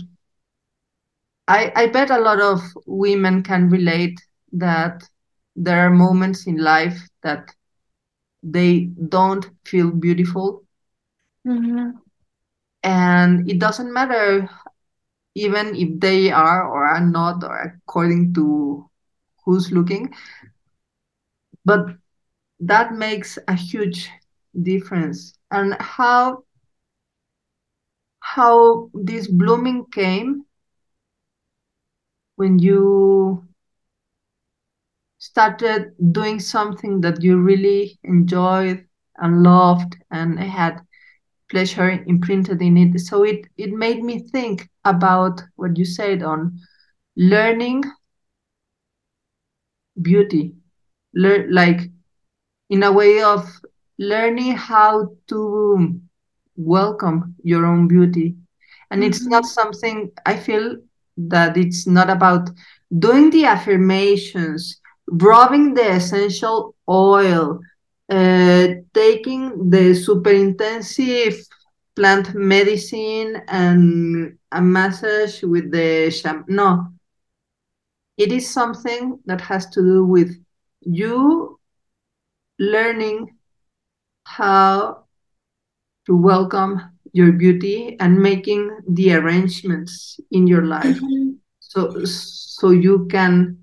i 1.48 1.72
i 1.76 1.88
bet 1.88 2.10
a 2.12 2.20
lot 2.20 2.42
of 2.42 2.62
women 2.86 3.42
can 3.44 3.70
relate 3.70 4.20
that 4.52 5.04
there 5.56 5.80
are 5.86 5.90
moments 5.90 6.48
in 6.48 6.58
life 6.58 6.98
that 7.24 7.54
they 8.44 8.90
don't 9.10 9.50
feel 9.66 9.92
beautiful 9.92 10.64
mm-hmm. 11.48 11.90
And 12.84 13.50
it 13.50 13.60
doesn't 13.60 13.94
matter 13.94 14.50
even 15.36 15.76
if 15.76 16.00
they 16.00 16.32
are 16.32 16.68
or 16.68 16.86
are 16.86 17.06
not 17.06 17.44
or 17.44 17.80
according 17.86 18.34
to 18.34 18.86
who's 19.46 19.72
looking 19.72 20.14
but 21.66 21.86
that 22.60 22.94
makes 22.94 23.38
a 23.48 23.54
huge 23.56 24.10
difference. 24.62 25.34
And 25.52 25.76
how 25.80 26.44
how 28.22 28.90
this 28.94 29.28
blooming 29.28 29.86
came 29.92 30.46
when 32.36 32.58
you 32.60 33.48
started 35.20 35.94
doing 36.12 36.40
something 36.40 37.02
that 37.02 37.22
you 37.22 37.38
really 37.38 38.00
enjoyed 38.04 38.86
and 39.18 39.44
loved 39.44 39.96
and 40.12 40.40
had 40.40 40.80
pleasure 41.50 41.90
imprinted 42.08 42.62
in 42.62 42.78
it. 42.78 43.00
So 43.00 43.24
it 43.24 43.48
it 43.58 43.72
made 43.72 44.04
me 44.04 44.20
think 44.20 44.70
about 44.86 45.42
what 45.56 45.78
you 45.78 45.86
said 45.86 46.24
on 46.24 46.60
learning 47.16 47.84
beauty. 50.02 50.56
Learn 51.14 51.52
like 51.52 51.90
in 52.70 52.84
a 52.84 52.92
way 52.92 53.22
of 53.22 53.50
learning 53.98 54.56
how 54.56 55.16
to 55.28 56.00
welcome 56.56 57.36
your 57.44 57.66
own 57.66 57.88
beauty. 57.88 58.36
And 58.92 59.02
mm-hmm. 59.02 59.10
it's 59.10 59.26
not 59.26 59.46
something 59.46 60.12
i 60.26 60.36
feel 60.36 60.78
that 61.28 61.58
it's 61.58 61.86
not 61.86 62.10
about 62.10 62.50
doing 62.98 63.30
the 63.30 63.46
affirmations 63.46 64.80
rubbing 65.12 65.74
the 65.74 65.92
essential 65.92 66.76
oil 66.88 67.60
uh, 68.10 68.68
taking 68.94 69.70
the 69.70 69.94
super 69.94 70.32
intensive 70.32 71.46
plant 71.96 72.34
medicine 72.34 73.42
and 73.48 74.38
a 74.52 74.62
massage 74.62 75.44
with 75.44 75.72
the 75.72 76.10
sham. 76.10 76.46
no 76.48 76.88
it 78.18 78.32
is 78.32 78.50
something 78.50 79.20
that 79.26 79.42
has 79.42 79.70
to 79.70 79.82
do 79.82 80.04
with 80.04 80.36
you 80.82 81.60
learning 82.58 83.36
how 84.24 85.06
to 86.06 86.16
welcome 86.16 86.82
your 87.14 87.32
beauty 87.32 87.96
and 88.00 88.18
making 88.18 88.70
the 88.90 89.14
arrangements 89.14 90.20
in 90.32 90.48
your 90.48 90.66
life 90.66 91.00
mm-hmm. 91.00 91.32
so 91.60 92.04
so 92.06 92.72
you 92.72 93.08
can 93.10 93.58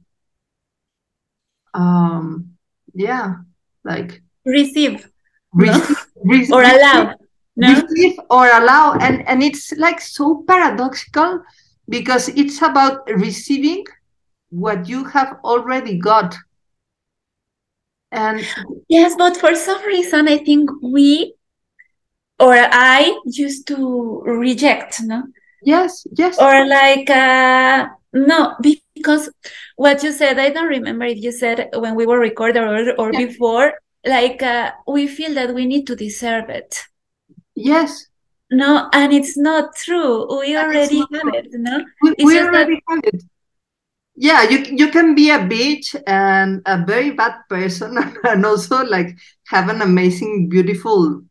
um 1.74 2.50
yeah 2.94 3.36
like 3.84 4.22
receive 4.46 5.06
receive, 5.52 5.88
no? 6.24 6.24
receive 6.24 6.52
or 6.52 6.62
allow 6.62 7.14
no? 7.56 7.82
receive 7.82 8.18
or 8.30 8.46
allow 8.46 8.94
and 8.94 9.26
and 9.28 9.42
it's 9.42 9.72
like 9.76 10.00
so 10.00 10.44
paradoxical 10.46 11.42
because 11.88 12.28
it's 12.30 12.62
about 12.62 13.06
receiving 13.10 13.84
what 14.50 14.88
you 14.88 15.04
have 15.04 15.36
already 15.44 15.98
got 15.98 16.34
and 18.12 18.40
yes 18.88 19.14
but 19.18 19.36
for 19.36 19.54
some 19.54 19.84
reason 19.84 20.28
i 20.28 20.38
think 20.38 20.70
we 20.82 21.34
or 22.38 22.54
I 22.54 23.18
used 23.24 23.66
to 23.68 24.22
reject, 24.22 25.02
no? 25.02 25.24
Yes, 25.62 26.06
yes. 26.12 26.38
Or 26.38 26.66
like, 26.66 27.08
uh, 27.08 27.88
no, 28.12 28.54
because 28.94 29.30
what 29.76 30.02
you 30.02 30.12
said, 30.12 30.38
I 30.38 30.50
don't 30.50 30.68
remember 30.68 31.06
if 31.06 31.18
you 31.18 31.32
said 31.32 31.70
when 31.74 31.94
we 31.94 32.06
were 32.06 32.18
recorded 32.18 32.62
or, 32.62 32.94
or 32.98 33.12
yeah. 33.12 33.26
before, 33.26 33.74
like 34.06 34.42
uh, 34.42 34.72
we 34.86 35.06
feel 35.06 35.34
that 35.34 35.54
we 35.54 35.66
need 35.66 35.86
to 35.86 35.96
deserve 35.96 36.48
it. 36.48 36.84
Yes. 37.54 38.06
No, 38.50 38.88
and 38.92 39.12
it's 39.12 39.36
not 39.36 39.74
true. 39.74 40.38
We 40.38 40.54
and 40.54 40.66
already 40.66 40.98
have 40.98 41.34
it, 41.34 41.48
no? 41.52 41.84
We, 42.02 42.14
we 42.24 42.38
already 42.38 42.80
have 42.88 43.00
it. 43.04 43.22
Yeah, 44.14 44.48
you 44.48 44.64
you 44.70 44.88
can 44.90 45.14
be 45.14 45.30
a 45.30 45.38
bitch 45.38 45.94
and 46.06 46.62
a 46.64 46.84
very 46.84 47.10
bad 47.10 47.34
person 47.50 47.98
and 48.24 48.46
also 48.46 48.84
like 48.84 49.16
have 49.48 49.68
an 49.68 49.82
amazing, 49.82 50.48
beautiful 50.48 51.22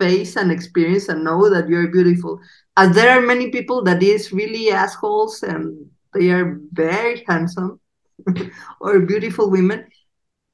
face 0.00 0.36
and 0.36 0.50
experience 0.50 1.08
and 1.08 1.24
know 1.24 1.48
that 1.50 1.68
you're 1.68 1.88
beautiful. 1.88 2.40
As 2.76 2.94
there 2.94 3.10
are 3.16 3.22
many 3.22 3.50
people 3.50 3.82
that 3.84 4.02
is 4.02 4.32
really 4.32 4.70
assholes 4.70 5.42
and 5.42 5.88
they 6.14 6.30
are 6.30 6.58
very 6.72 7.24
handsome 7.28 7.80
or 8.80 9.00
beautiful 9.00 9.50
women. 9.50 9.86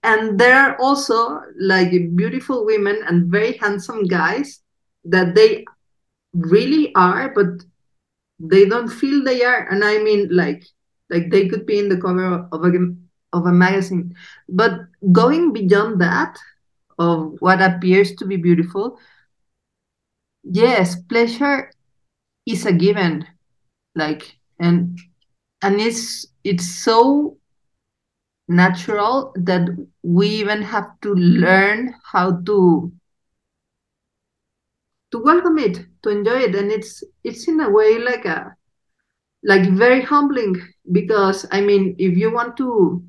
And 0.02 0.38
there 0.38 0.56
are 0.58 0.76
also 0.80 1.40
like 1.60 1.90
beautiful 2.16 2.66
women 2.66 3.02
and 3.06 3.30
very 3.30 3.56
handsome 3.58 4.04
guys 4.04 4.60
that 5.04 5.34
they 5.34 5.64
really 6.32 6.92
are, 6.94 7.32
but 7.34 7.64
they 8.40 8.64
don't 8.66 8.88
feel 8.88 9.22
they 9.22 9.44
are. 9.44 9.68
And 9.68 9.84
I 9.84 9.98
mean 9.98 10.28
like 10.30 10.64
like 11.10 11.30
they 11.30 11.48
could 11.48 11.66
be 11.66 11.78
in 11.78 11.88
the 11.88 12.00
cover 12.00 12.48
of 12.50 12.64
a 12.64 12.72
of 13.32 13.46
a 13.46 13.52
magazine. 13.52 14.14
But 14.48 14.72
going 15.12 15.52
beyond 15.52 16.00
that 16.00 16.36
of 16.98 17.36
what 17.40 17.62
appears 17.62 18.14
to 18.16 18.26
be 18.26 18.36
beautiful, 18.36 18.98
yes 20.42 20.96
pleasure 21.08 21.70
is 22.46 22.66
a 22.66 22.72
given 22.72 23.26
like 23.94 24.36
and 24.58 24.98
and 25.62 25.80
it's 25.80 26.26
it's 26.44 26.66
so 26.66 27.36
natural 28.52 29.32
that 29.36 29.68
we 30.02 30.28
even 30.28 30.62
have 30.62 30.88
to 31.02 31.14
learn 31.14 31.94
how 32.12 32.40
to 32.42 32.92
to 35.12 35.18
welcome 35.18 35.58
it 35.58 35.78
to 36.02 36.10
enjoy 36.10 36.40
it. 36.40 36.54
And 36.54 36.70
it's 36.70 37.04
it's 37.24 37.48
in 37.48 37.60
a 37.60 37.70
way 37.70 37.98
like 37.98 38.24
a 38.24 38.56
like 39.44 39.68
very 39.70 40.02
humbling 40.02 40.56
because 40.92 41.46
i 41.52 41.60
mean 41.60 41.96
if 41.98 42.16
you 42.16 42.32
want 42.32 42.56
to 42.56 43.02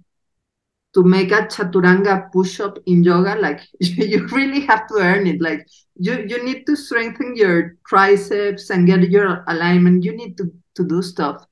to 0.94 1.04
make 1.04 1.32
a 1.32 1.48
chaturanga 1.48 2.32
push-up 2.32 2.78
in 2.86 3.04
yoga 3.04 3.36
like 3.36 3.62
you 3.80 4.28
really 4.28 4.62
have 4.62 4.88
to 4.88 4.96
earn 5.00 5.26
it. 5.28 5.42
Like 5.42 5.66
you 5.96 6.26
you 6.28 6.44
need 6.44 6.66
to 6.68 6.76
strengthen 6.76 7.36
your 7.36 7.76
triceps 7.88 8.70
and 8.70 8.88
get 8.88 9.10
your 9.10 9.44
alignment. 9.48 10.04
You 10.04 10.16
need 10.16 10.38
to 10.38 10.52
to 10.76 10.88
do 10.88 11.02
stuff. 11.02 11.44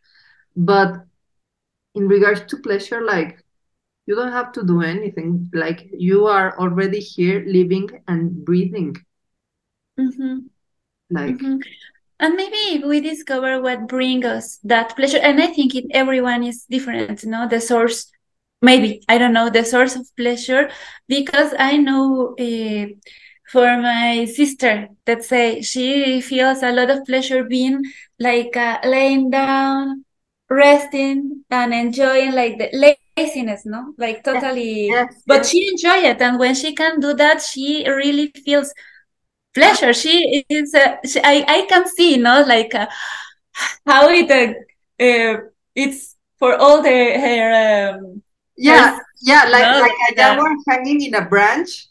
But 0.55 0.93
in 1.95 2.07
regards 2.07 2.41
to 2.47 2.57
pleasure 2.57 3.01
like 3.03 3.43
you 4.05 4.15
don't 4.15 4.31
have 4.31 4.51
to 4.51 4.63
do 4.63 4.81
anything 4.81 5.49
like 5.53 5.89
you 5.93 6.25
are 6.25 6.57
already 6.57 6.99
here 6.99 7.43
living 7.47 7.89
and 8.07 8.43
breathing 8.43 8.95
mm-hmm. 9.99 10.39
like 11.09 11.37
mm-hmm. 11.37 11.57
and 12.19 12.35
maybe 12.35 12.55
if 12.75 12.83
we 12.83 12.99
discover 12.99 13.61
what 13.61 13.87
brings 13.87 14.25
us 14.25 14.59
that 14.63 14.95
pleasure 14.95 15.19
and 15.19 15.41
i 15.41 15.47
think 15.47 15.75
it, 15.75 15.85
everyone 15.91 16.43
is 16.43 16.65
different 16.69 17.23
you 17.23 17.29
know 17.29 17.47
the 17.47 17.61
source 17.61 18.11
maybe 18.61 19.01
i 19.07 19.17
don't 19.17 19.33
know 19.33 19.49
the 19.49 19.63
source 19.63 19.95
of 19.95 20.07
pleasure 20.17 20.69
because 21.07 21.53
i 21.59 21.77
know 21.77 22.35
uh, 22.39 22.85
for 23.51 23.77
my 23.81 24.25
sister 24.25 24.87
that 25.05 25.23
say 25.23 25.61
she 25.61 26.21
feels 26.21 26.63
a 26.63 26.71
lot 26.71 26.89
of 26.89 27.05
pleasure 27.05 27.43
being 27.43 27.83
like 28.19 28.55
uh, 28.55 28.79
laying 28.83 29.29
down 29.29 30.05
resting 30.49 31.43
and 31.49 31.73
enjoying 31.73 32.31
like 32.31 32.57
the 32.57 32.69
laziness 33.21 33.65
no? 33.65 33.93
Like 33.97 34.23
totally 34.23 34.87
yes, 34.87 35.21
but 35.25 35.37
yes. 35.37 35.49
she 35.49 35.67
enjoy 35.67 36.09
it 36.09 36.21
and 36.21 36.39
when 36.39 36.55
she 36.55 36.73
can 36.73 36.99
do 36.99 37.13
that 37.13 37.41
she 37.41 37.87
really 37.87 38.31
feels 38.45 38.73
pleasure. 39.53 39.93
She 39.93 40.45
is 40.49 40.73
uh, 40.73 40.97
she, 41.05 41.19
I, 41.23 41.45
I 41.47 41.65
can 41.67 41.87
see 41.87 42.17
know 42.17 42.43
like 42.47 42.73
uh, 42.73 42.87
how 43.85 44.09
it 44.09 44.29
uh, 44.31 44.53
uh, 45.03 45.37
it's 45.75 46.15
for 46.37 46.55
all 46.55 46.81
the 46.81 46.89
her 46.89 47.93
um, 47.95 48.21
yeah 48.57 48.99
yeah 49.21 49.43
like 49.49 49.63
no, 49.63 49.81
like 49.81 49.91
a 50.11 50.15
jaguar 50.15 50.55
hanging 50.67 51.01
in 51.01 51.15
a 51.15 51.25
branch. 51.25 51.87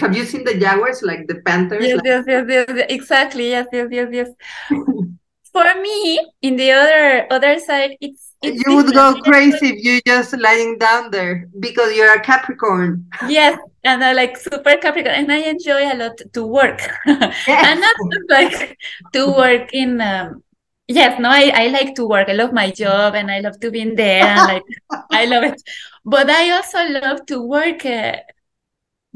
Have 0.00 0.14
you 0.14 0.24
seen 0.24 0.44
the 0.44 0.58
jaguars 0.58 1.02
like 1.02 1.26
the 1.28 1.40
panthers 1.46 1.84
yes 1.84 1.96
like... 1.96 2.04
yes, 2.04 2.24
yes, 2.26 2.44
yes, 2.48 2.66
yes 2.68 2.86
exactly 2.90 3.48
yes 3.48 3.66
yes 3.72 3.88
yes 3.90 4.08
yes. 4.12 4.28
For 5.52 5.68
me 5.80 6.20
in 6.40 6.56
the 6.56 6.72
other 6.72 7.26
other 7.30 7.58
side 7.58 7.96
it's, 8.00 8.31
it's 8.42 8.62
you 8.66 8.76
would 8.76 8.92
go 8.92 9.14
crazy 9.22 9.68
if 9.68 9.84
you're 9.84 10.00
just 10.06 10.36
lying 10.38 10.78
down 10.78 11.10
there 11.10 11.48
because 11.60 11.94
you're 11.94 12.12
a 12.14 12.20
capricorn. 12.20 13.06
Yes 13.28 13.58
and 13.84 14.04
i 14.04 14.12
like 14.12 14.36
super 14.36 14.76
capricorn 14.76 15.14
and 15.14 15.32
i 15.32 15.38
enjoy 15.38 15.82
a 15.92 15.96
lot 15.96 16.20
to 16.32 16.46
work. 16.46 16.80
Yes. 17.06 17.48
and 17.48 17.80
not 17.80 17.96
just 18.12 18.30
like 18.30 18.78
to 19.12 19.26
work 19.26 19.72
in 19.72 20.00
um, 20.00 20.42
yes 20.88 21.18
no 21.18 21.28
I, 21.28 21.50
I 21.54 21.66
like 21.68 21.94
to 21.96 22.06
work. 22.06 22.28
I 22.28 22.32
love 22.34 22.52
my 22.52 22.70
job 22.70 23.14
and 23.14 23.30
i 23.30 23.40
love 23.40 23.58
to 23.60 23.70
be 23.70 23.80
in 23.80 23.94
there 23.94 24.24
and 24.24 24.48
like 24.52 24.62
i 25.10 25.24
love 25.24 25.44
it. 25.44 25.62
But 26.04 26.30
i 26.30 26.50
also 26.50 26.78
love 26.88 27.26
to 27.26 27.42
work 27.42 27.84
uh, 27.86 28.16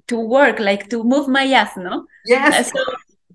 to 0.09 0.19
work 0.19 0.59
like 0.59 0.89
to 0.91 1.03
move 1.03 1.29
my 1.29 1.47
ass 1.53 1.77
no? 1.77 2.07
Yes. 2.27 2.71
So 2.73 2.85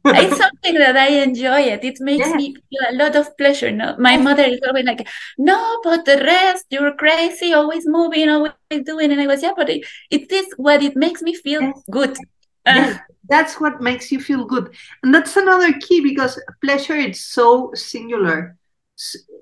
it's 0.06 0.38
something 0.38 0.76
that 0.76 0.98
i 0.98 1.08
enjoy 1.22 1.62
it. 1.62 1.84
It 1.84 2.00
makes 2.00 2.28
yes. 2.28 2.36
me 2.36 2.54
feel 2.54 2.82
a 2.90 2.96
lot 2.96 3.16
of 3.16 3.38
pleasure 3.38 3.72
no? 3.72 3.96
My 3.98 4.18
mother 4.18 4.44
is 4.44 4.60
always 4.68 4.86
like 4.86 5.08
no 5.38 5.80
but 5.84 6.06
the 6.06 6.18
rest 6.18 6.66
you're 6.70 6.94
crazy 6.94 7.54
always 7.54 7.86
moving 7.86 8.30
always 8.30 8.54
doing 8.84 9.12
and 9.12 9.22
i 9.22 9.28
was 9.28 9.44
yeah 9.44 9.54
but 9.56 9.70
it, 9.70 9.86
it 10.10 10.32
is 10.32 10.48
what 10.58 10.82
it 10.82 10.96
makes 10.96 11.22
me 11.22 11.36
feel 11.36 11.62
yes. 11.62 11.84
good. 11.90 12.18
Yes 12.66 12.96
uh. 12.96 13.00
that's 13.32 13.60
what 13.62 13.82
makes 13.82 14.12
you 14.12 14.20
feel 14.20 14.46
good. 14.46 14.76
And 15.02 15.16
that's 15.16 15.38
another 15.38 15.72
key 15.80 16.02
because 16.02 16.40
pleasure 16.64 16.96
is 16.96 17.24
so 17.24 17.72
singular. 17.74 18.58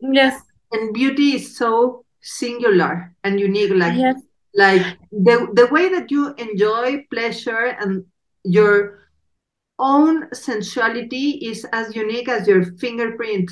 Yes. 0.01 0.39
and 0.71 0.93
beauty 0.93 1.35
is 1.35 1.57
so 1.57 2.05
singular 2.21 3.13
and 3.23 3.39
unique 3.39 3.71
like 3.75 3.97
yes. 3.97 4.15
like 4.53 4.85
the 5.11 5.49
the 5.53 5.67
way 5.67 5.89
that 5.89 6.11
you 6.11 6.33
enjoy 6.35 7.05
pleasure 7.11 7.75
and 7.79 8.05
your 8.43 8.99
own 9.79 10.33
sensuality 10.33 11.39
is 11.41 11.65
as 11.73 11.95
unique 11.95 12.29
as 12.29 12.47
your 12.47 12.65
fingerprint. 12.77 13.49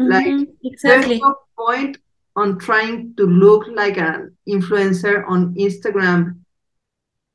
Mm-hmm, 0.00 0.10
like 0.10 0.48
exactly. 0.64 1.18
there's 1.18 1.20
no 1.20 1.34
point 1.58 1.98
on 2.36 2.58
trying 2.58 3.14
to 3.16 3.26
look 3.26 3.66
like 3.74 3.98
an 3.98 4.36
influencer 4.48 5.28
on 5.28 5.54
instagram. 5.54 6.40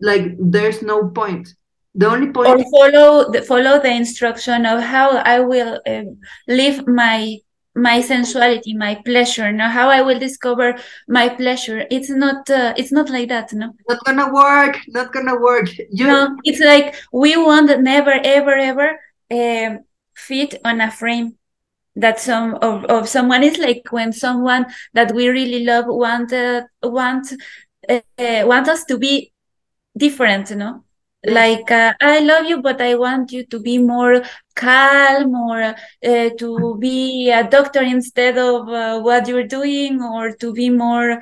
Like 0.01 0.36
there's 0.39 0.82
no 0.82 1.10
point. 1.10 1.49
The 1.93 2.10
only 2.10 2.32
point 2.32 2.47
or 2.49 2.63
follow 2.71 3.32
the 3.32 3.41
follow 3.41 3.80
the 3.80 3.91
instruction 3.91 4.65
of 4.65 4.82
how 4.82 5.15
i 5.19 5.39
will 5.39 5.80
uh, 5.88 6.04
live 6.45 6.86
my 6.88 7.38
my 7.75 7.99
sensuality 8.01 8.73
my 8.73 8.95
pleasure 9.03 9.51
now 9.51 9.69
how 9.69 9.89
i 9.89 10.01
will 10.01 10.17
discover 10.17 10.75
my 11.07 11.27
pleasure. 11.27 11.85
It's 11.91 12.09
not 12.09 12.49
uh, 12.49 12.73
it's 12.77 12.91
not 12.91 13.09
like 13.09 13.29
that 13.29 13.51
no? 13.53 13.73
Not 13.89 14.03
gonna 14.05 14.33
work 14.33 14.77
not 14.88 15.11
gonna 15.11 15.38
work. 15.39 15.67
You 15.91 16.07
no 16.07 16.38
it's 16.43 16.61
like 16.61 16.95
we 17.11 17.35
want 17.35 17.81
never 17.81 18.13
ever 18.23 18.55
ever 18.55 18.99
uh, 19.31 19.77
fit 20.15 20.55
on 20.63 20.81
a 20.81 20.89
frame 20.89 21.38
that 21.95 22.19
some 22.19 22.55
of, 22.61 22.85
of 22.85 23.09
someone. 23.09 23.43
Is 23.43 23.57
like 23.57 23.83
when 23.91 24.13
someone 24.13 24.67
that 24.93 25.13
we 25.13 25.27
really 25.27 25.65
love 25.65 25.85
want 25.88 26.31
uh, 26.31 26.63
want 26.83 27.33
uh, 27.89 27.99
want 28.17 28.67
us 28.67 28.85
to 28.85 28.97
be 28.97 29.33
different 29.97 30.49
you 30.49 30.55
know 30.55 30.83
like 31.25 31.71
uh, 31.71 31.93
i 32.01 32.19
love 32.19 32.45
you 32.45 32.61
but 32.61 32.81
i 32.81 32.95
want 32.95 33.31
you 33.31 33.45
to 33.45 33.59
be 33.59 33.77
more 33.77 34.21
calm 34.55 35.35
or 35.35 35.61
uh, 35.61 36.29
to 36.37 36.77
be 36.79 37.29
a 37.29 37.47
doctor 37.47 37.81
instead 37.81 38.37
of 38.37 38.67
uh, 38.69 38.99
what 38.99 39.27
you're 39.27 39.47
doing 39.47 40.01
or 40.01 40.31
to 40.31 40.53
be 40.53 40.69
more 40.69 41.11
uh, 41.11 41.19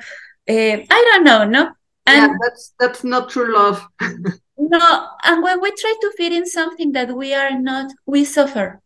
i 0.48 1.10
don't 1.12 1.24
know 1.24 1.44
no? 1.44 1.70
And 2.06 2.16
yeah 2.16 2.36
that's 2.42 2.74
that's 2.78 3.04
not 3.04 3.30
true 3.30 3.54
love. 3.54 3.86
No 4.56 5.08
and 5.24 5.42
when 5.42 5.60
we 5.60 5.70
try 5.72 5.94
to 6.00 6.12
fit 6.16 6.32
in 6.32 6.46
something 6.46 6.92
that 6.92 7.16
we 7.16 7.34
are 7.34 7.58
not 7.58 7.90
we 8.06 8.24
suffer. 8.24 8.80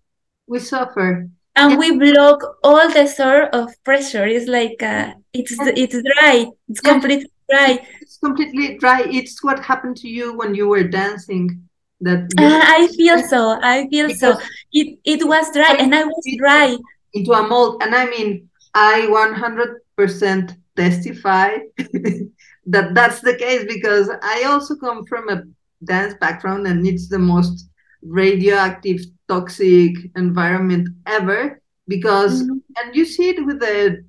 We 0.47 0.61
suffer. 0.61 1.29
And 1.57 1.73
yeah. 1.73 1.77
we 1.77 1.99
block 1.99 2.41
all 2.63 2.89
the 2.91 3.07
sort 3.07 3.55
of 3.55 3.73
pressure. 3.85 4.25
It's 4.27 4.49
like 4.49 4.83
uh, 4.83 5.15
it's 5.35 5.55
it's 5.59 5.95
dry. 5.95 6.47
It's 6.69 6.81
yeah. 6.83 6.93
completely 6.93 7.31
dry. 7.51 7.87
It's 8.01 8.17
completely 8.17 8.79
dry. 8.79 9.03
It's 9.09 9.45
what 9.45 9.63
happened 9.63 9.97
to 9.99 10.09
you 10.09 10.37
when 10.37 10.55
you 10.55 10.69
were 10.69 10.85
dancing 10.85 11.68
that 12.01 12.29
i 12.39 12.89
feel 12.97 13.19
so 13.33 13.59
i 13.63 13.87
feel 13.89 14.09
so 14.11 14.37
it 14.73 14.99
it 15.05 15.27
was 15.27 15.51
dry 15.53 15.75
and 15.79 15.95
i 15.95 16.05
was 16.05 16.25
dry 16.39 16.77
into 17.15 17.33
a 17.33 17.47
mold 17.47 17.83
and 17.83 17.95
i 17.95 18.07
mean 18.07 18.49
i 18.75 19.07
100% 19.09 20.55
testify 20.77 21.49
that 22.67 22.95
that's 22.95 23.21
the 23.21 23.35
case 23.37 23.65
because 23.67 24.11
i 24.23 24.45
also 24.45 24.77
come 24.77 25.05
from 25.07 25.29
a 25.29 25.43
dance 25.85 26.15
background 26.21 26.67
and 26.67 26.87
it's 26.87 27.09
the 27.09 27.19
most 27.19 27.69
radioactive 28.03 29.01
toxic 29.29 29.93
environment 30.17 30.89
ever 31.07 31.61
because 31.89 32.43
Mhm. 32.43 32.61
and 32.79 32.95
you 32.95 33.05
see 33.05 33.31
it 33.31 33.45
with 33.47 33.59
the 33.61 34.05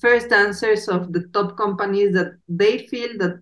first 0.00 0.32
answers 0.32 0.88
of 0.88 1.12
the 1.12 1.22
top 1.34 1.56
companies 1.56 2.14
that 2.14 2.30
they 2.48 2.86
feel 2.90 3.10
that 3.18 3.34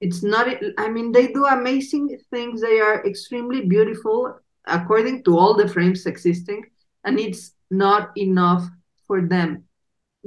it's 0.00 0.22
not 0.22 0.46
i 0.78 0.88
mean 0.88 1.12
they 1.12 1.28
do 1.32 1.44
amazing 1.46 2.16
things 2.30 2.60
they 2.60 2.78
are 2.80 3.04
extremely 3.06 3.66
beautiful 3.66 4.38
according 4.66 5.22
to 5.24 5.36
all 5.36 5.54
the 5.56 5.68
frames 5.68 6.06
existing 6.06 6.64
and 7.04 7.18
it's 7.18 7.54
not 7.70 8.10
enough 8.16 8.64
for 9.06 9.22
them 9.26 9.64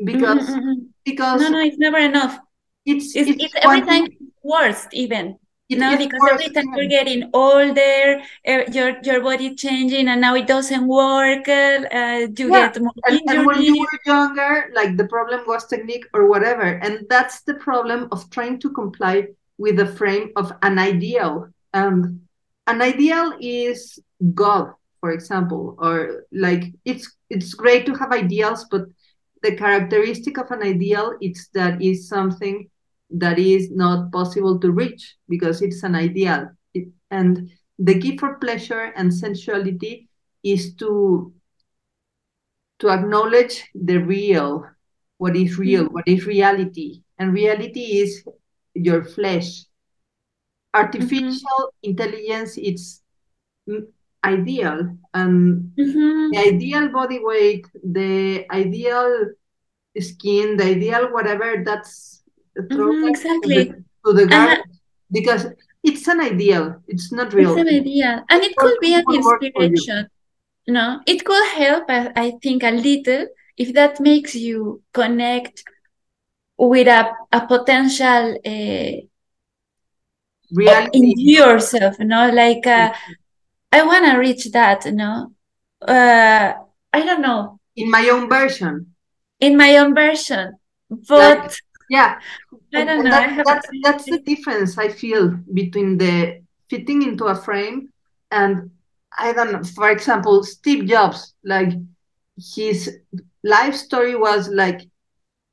because 0.03 0.45
Mhm, 0.45 0.63
mhm. 0.63 0.93
because 1.05 1.41
No, 1.41 1.49
no, 1.49 1.59
it's 1.61 1.77
never 1.77 1.97
enough. 1.97 2.39
it's 2.85 3.15
It's, 3.15 3.31
it's 3.31 3.37
it's 3.39 3.55
every 3.63 3.81
time 3.83 4.07
worse, 4.43 4.87
even. 4.93 5.37
you 5.69 5.77
know 5.77 5.95
because 5.97 6.21
worse 6.21 6.43
every 6.43 6.49
time 6.51 6.65
even. 6.65 6.73
you're 6.75 6.89
getting 6.89 7.29
older, 7.33 8.21
uh, 8.47 8.63
your 8.73 8.99
your 9.03 9.21
body 9.23 9.55
changing, 9.55 10.07
and 10.09 10.21
now 10.21 10.35
it 10.35 10.47
doesn't 10.47 10.87
work. 10.87 11.47
Uh, 11.49 11.85
uh, 11.99 12.27
you 12.37 12.47
Yeah, 12.47 12.59
get 12.59 12.79
more 12.81 12.93
and, 13.07 13.21
and 13.27 13.45
when 13.45 13.61
you 13.61 13.77
were 13.77 13.99
younger, 14.05 14.71
like 14.73 14.97
the 14.97 15.07
problem 15.07 15.41
was 15.47 15.67
technique 15.67 16.05
or 16.13 16.27
whatever. 16.27 16.63
And 16.63 17.05
that's 17.09 17.41
the 17.43 17.53
problem 17.55 18.07
of 18.11 18.29
trying 18.31 18.59
to 18.61 18.69
comply 18.71 19.27
with 19.61 19.75
the 19.77 19.85
frame 19.99 20.31
of 20.35 20.51
an 20.63 20.79
ideal. 20.79 21.47
And 21.73 22.21
an 22.67 22.81
ideal 22.81 23.33
is 23.39 23.99
God, 24.33 24.73
for 24.99 25.11
example, 25.11 25.75
or 25.79 26.25
like 26.31 26.63
it's 26.85 27.05
it's 27.29 27.53
great 27.53 27.85
to 27.85 27.93
have 27.95 28.11
ideals, 28.11 28.65
but 28.71 28.83
the 29.43 29.55
characteristic 29.55 30.37
of 30.37 30.51
an 30.51 30.63
ideal 30.63 31.13
is 31.21 31.49
that 31.53 31.81
is 31.81 32.07
something 32.07 32.69
that 33.23 33.37
is 33.39 33.69
not 33.71 34.11
possible 34.11 34.59
to 34.59 34.71
reach 34.71 35.15
because 35.29 35.61
it's 35.61 35.83
an 35.83 35.95
ideal. 35.95 36.49
It, 36.73 36.87
and 37.11 37.49
the 37.79 37.95
gift 37.95 38.19
for 38.19 38.35
pleasure 38.35 38.93
and 38.95 39.13
sensuality 39.13 40.07
is 40.43 40.73
to 40.75 41.33
to 42.79 42.89
acknowledge 42.89 43.63
the 43.75 43.97
real, 43.97 44.65
what 45.17 45.35
is 45.35 45.57
real, 45.57 45.85
Mhm. 45.85 45.91
what 45.93 46.07
is 46.07 46.25
reality. 46.25 47.03
And 47.19 47.33
reality 47.33 48.01
is 48.01 48.25
your 48.73 49.03
flesh. 49.03 49.65
Artificial 50.73 51.73
intelligence, 51.83 52.57
it's 52.57 53.01
ideal. 54.23 54.97
And 55.13 55.71
Mhm. 55.77 56.31
the 56.31 56.37
ideal 56.39 56.89
body 56.89 57.19
weight, 57.21 57.65
the 57.83 58.45
ideal 58.51 59.25
skin, 59.99 60.57
the 60.57 60.65
ideal 60.65 61.11
whatever, 61.11 61.63
that's 61.65 62.23
Mhm, 62.69 63.09
exactly. 63.09 63.65
to 63.65 63.73
the, 63.73 63.83
to 64.05 64.13
the 64.13 64.25
garbage 64.27 64.77
because 65.11 65.47
it's 65.83 66.07
an 66.07 66.21
ideal. 66.21 66.81
It's 66.87 67.11
not 67.11 67.33
real. 67.33 67.53
It's 67.53 67.57
an 67.57 67.67
idea, 67.67 68.25
and 68.29 68.43
it 68.43 68.55
Or 68.57 68.67
could 68.67 68.77
be 68.81 68.93
an 68.93 69.01
it 69.01 69.07
will 69.07 69.23
work 69.23 69.41
for 69.53 69.63
you. 69.63 69.75
inspiration. 69.75 70.09
No, 70.67 71.01
it 71.07 71.25
could 71.25 71.47
help, 71.49 71.85
I, 71.89 72.11
I 72.15 72.31
think, 72.43 72.63
a 72.63 72.71
little 72.71 73.27
if 73.57 73.73
that 73.73 73.99
makes 73.99 74.35
you 74.35 74.81
connect 74.93 75.63
with 76.61 76.87
a, 76.87 77.11
a 77.33 77.47
potential 77.47 78.37
uh, 78.45 78.91
Reality. 80.53 80.99
in 80.99 81.13
yourself, 81.17 81.95
you 81.99 82.05
know, 82.05 82.29
like 82.31 82.67
uh, 82.67 82.91
I 83.71 83.83
want 83.83 84.05
to 84.05 84.17
reach 84.17 84.51
that, 84.51 84.85
you 84.85 84.91
know. 84.93 85.33
Uh, 85.81 86.53
I 86.93 87.05
don't 87.05 87.21
know, 87.21 87.59
in 87.75 87.89
my 87.89 88.09
own 88.09 88.29
version. 88.29 88.93
in 89.39 89.57
my 89.57 89.77
own 89.77 89.95
version, 89.95 90.57
but 91.07 91.57
Yeah. 91.89 92.19
I 92.73 92.85
don't 92.85 93.03
know. 93.03 93.11
that- 93.11 93.29
I 93.29 93.43
that's 93.43 93.67
that's 93.83 94.05
the 94.09 94.19
difference 94.19 94.77
I 94.77 94.89
feel 94.89 95.29
between 95.53 95.97
the 95.97 96.41
fitting 96.69 97.01
into 97.03 97.25
a 97.25 97.35
frame 97.35 97.89
and 98.31 98.71
I 99.17 99.33
don't 99.33 99.51
know. 99.51 99.63
For 99.63 99.89
example, 99.89 100.43
Steve 100.43 100.85
Jobs, 100.87 101.33
like 101.43 101.73
his 102.55 102.99
life 103.43 103.75
story 103.75 104.15
was 104.15 104.49
like 104.49 104.81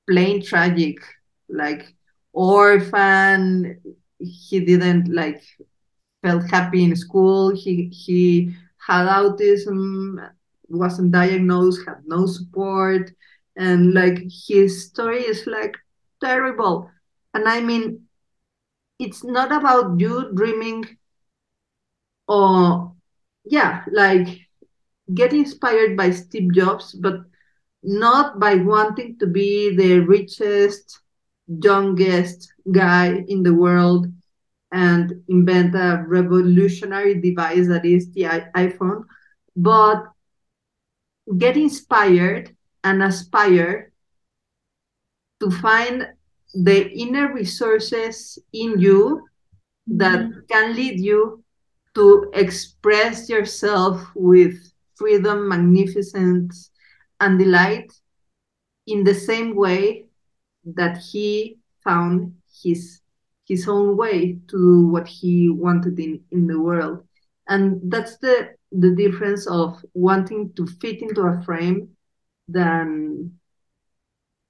plain 0.08 0.42
tragic, 0.42 0.98
like 1.48 1.94
orphan. 2.32 3.80
He 4.18 4.60
didn't 4.60 5.12
like 5.14 5.42
felt 6.22 6.48
happy 6.50 6.84
in 6.84 6.96
school. 6.96 7.54
He 7.54 7.88
he 7.88 8.54
had 8.86 9.06
autism, 9.06 10.30
wasn't 10.68 11.12
diagnosed, 11.12 11.86
had 11.86 12.02
no 12.06 12.26
support, 12.26 13.10
and 13.56 13.94
like 13.94 14.18
his 14.48 14.88
story 14.88 15.22
is 15.22 15.46
like 15.46 15.76
terrible. 16.22 16.90
And 17.34 17.48
I 17.48 17.60
mean, 17.60 18.06
it's 18.98 19.24
not 19.24 19.52
about 19.52 20.00
you 20.00 20.32
dreaming 20.34 20.84
or 22.26 22.92
yeah, 23.44 23.84
like 23.92 24.28
get 25.14 25.32
inspired 25.32 25.96
by 25.96 26.10
Steve 26.10 26.52
Jobs, 26.54 26.94
but 26.94 27.20
not 27.82 28.38
by 28.40 28.54
wanting 28.56 29.16
to 29.18 29.26
be 29.26 29.74
the 29.76 30.00
richest, 30.00 31.00
youngest 31.46 32.52
guy 32.70 33.24
in 33.28 33.42
the 33.42 33.54
world 33.54 34.06
and 34.72 35.22
invent 35.28 35.74
a 35.74 36.04
revolutionary 36.06 37.20
device 37.20 37.68
that 37.68 37.84
is 37.84 38.10
the 38.12 38.22
iPhone, 38.54 39.04
but 39.56 40.04
get 41.38 41.56
inspired 41.56 42.54
and 42.84 43.02
aspire 43.02 43.92
to 45.40 45.50
find 45.50 46.06
the 46.54 46.90
inner 46.92 47.32
resources 47.32 48.38
in 48.52 48.78
you 48.78 49.22
that 49.86 50.20
Mhm. 50.20 50.48
can 50.48 50.74
lead 50.74 51.00
you 51.00 51.42
to 51.94 52.30
express 52.34 53.28
yourself 53.28 54.10
with 54.14 54.54
freedom, 54.96 55.48
magnificence, 55.48 56.70
and 57.20 57.38
delight 57.38 57.92
in 58.86 59.04
the 59.04 59.14
same 59.14 59.54
way 59.54 60.06
that 60.64 60.98
he 60.98 61.58
found 61.84 62.34
his 62.62 63.00
his 63.46 63.66
own 63.66 63.96
way 63.96 64.38
to 64.48 64.56
do 64.58 64.86
what 64.88 65.08
he 65.08 65.48
wanted 65.48 65.98
in, 65.98 66.22
in 66.30 66.46
the 66.46 66.60
world. 66.60 67.02
And 67.48 67.80
that's 67.90 68.18
the 68.18 68.54
the 68.72 68.94
difference 68.94 69.46
of 69.46 69.82
wanting 69.94 70.52
to 70.54 70.66
fit 70.66 71.00
into 71.00 71.22
a 71.22 71.40
frame 71.42 71.88
than 72.46 73.32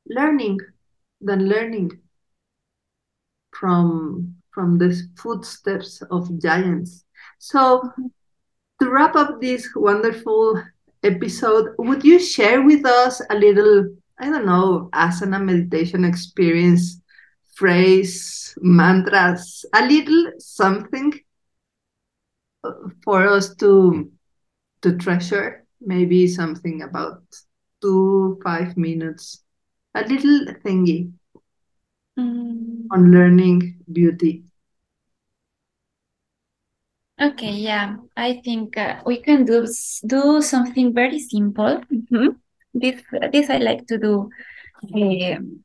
learning 0.09 0.59
than 1.21 1.49
learning 1.49 1.93
from 3.53 4.35
from 4.51 4.79
the 4.79 4.91
footsteps 5.17 6.03
of 6.11 6.37
giants. 6.41 7.05
So 7.39 7.83
to 8.81 8.91
wrap 8.91 9.15
up 9.15 9.41
this 9.41 9.69
wonderful 9.77 10.63
episode, 11.03 11.75
would 11.79 12.05
you 12.05 12.19
share 12.19 12.63
with 12.63 12.85
us 12.87 13.21
a 13.31 13.35
little, 13.37 13.89
I 14.19 14.31
don't 14.31 14.47
know, 14.47 14.89
asana 14.93 15.43
meditation 15.43 16.05
experience, 16.05 17.01
phrase, 17.55 18.55
mantras, 18.61 19.65
a 19.75 19.87
little 19.87 20.33
something 20.39 21.13
uh, 22.65 22.73
for 23.05 23.27
us 23.29 23.55
to 23.57 24.11
to 24.83 24.97
treasure? 24.97 25.65
Maybe 25.81 26.27
something 26.27 26.83
about 26.83 27.23
two, 27.81 28.41
five 28.45 28.77
minutes, 28.77 29.43
a 29.95 30.03
little 30.03 30.47
thingy 30.65 31.13
Mm. 32.19 32.87
on 32.91 33.13
learning 33.13 33.79
beauty. 33.93 34.45
Okay, 37.21 37.51
yeah, 37.51 37.97
I 38.17 38.41
think 38.45 38.77
uh, 38.77 39.03
we 39.05 39.21
can 39.21 39.45
do 39.45 39.67
do 40.07 40.41
something 40.41 40.95
very 40.95 41.19
simple. 41.19 41.81
Mhm. 41.93 42.37
This 42.73 43.03
this 43.33 43.51
I 43.51 43.59
like 43.59 43.87
to 43.89 43.99
do 43.99 44.31
um, 44.95 45.65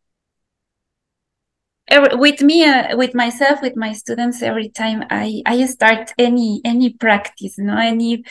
every, 1.88 2.16
with 2.16 2.42
me, 2.42 2.66
uh, 2.66 2.98
with 2.98 3.14
myself, 3.14 3.62
with 3.62 3.76
my 3.76 3.94
students. 3.94 4.42
Every 4.42 4.70
time 4.70 5.04
I 5.10 5.42
I 5.46 5.66
start 5.68 6.12
any 6.18 6.62
any 6.66 6.90
practice, 6.94 7.58
no, 7.58 7.78
any 7.78 8.24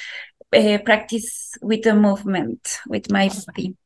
uh, 0.54 0.78
practice 0.84 1.52
with 1.62 1.82
the 1.82 1.94
movement 1.94 2.80
with 2.88 3.10
my 3.10 3.28
body. 3.46 3.76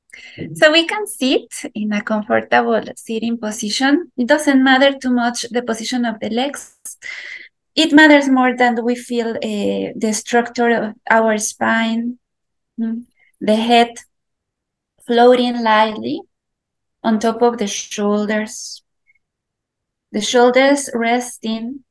So 0.55 0.73
we 0.73 0.87
can 0.87 1.07
sit 1.07 1.49
in 1.75 1.93
a 1.93 2.03
comfortable 2.03 2.83
sitting 2.97 3.39
position. 3.39 4.11
It 4.17 4.29
doesn't 4.29 4.65
matter 4.65 4.99
too 4.99 5.11
much 5.13 5.47
the 5.51 5.63
position 5.63 6.07
of 6.07 6.21
the 6.21 6.31
legs. 6.31 6.75
It 7.77 7.93
matters 7.93 8.29
more 8.29 8.57
than 8.57 8.83
we 8.83 8.95
feel 8.95 9.37
uh, 9.37 9.93
the 9.95 10.13
structure 10.13 10.71
of 10.71 10.95
our 11.11 11.37
spine, 11.37 12.19
mm, 12.81 13.05
the 13.39 13.57
head 13.57 13.93
floating 15.07 15.63
lightly 15.63 16.23
on 17.05 17.19
top 17.19 17.43
of 17.43 17.59
the 17.59 17.67
shoulders, 17.67 18.83
the 20.11 20.23
shoulders 20.23 20.89
resting 20.95 21.85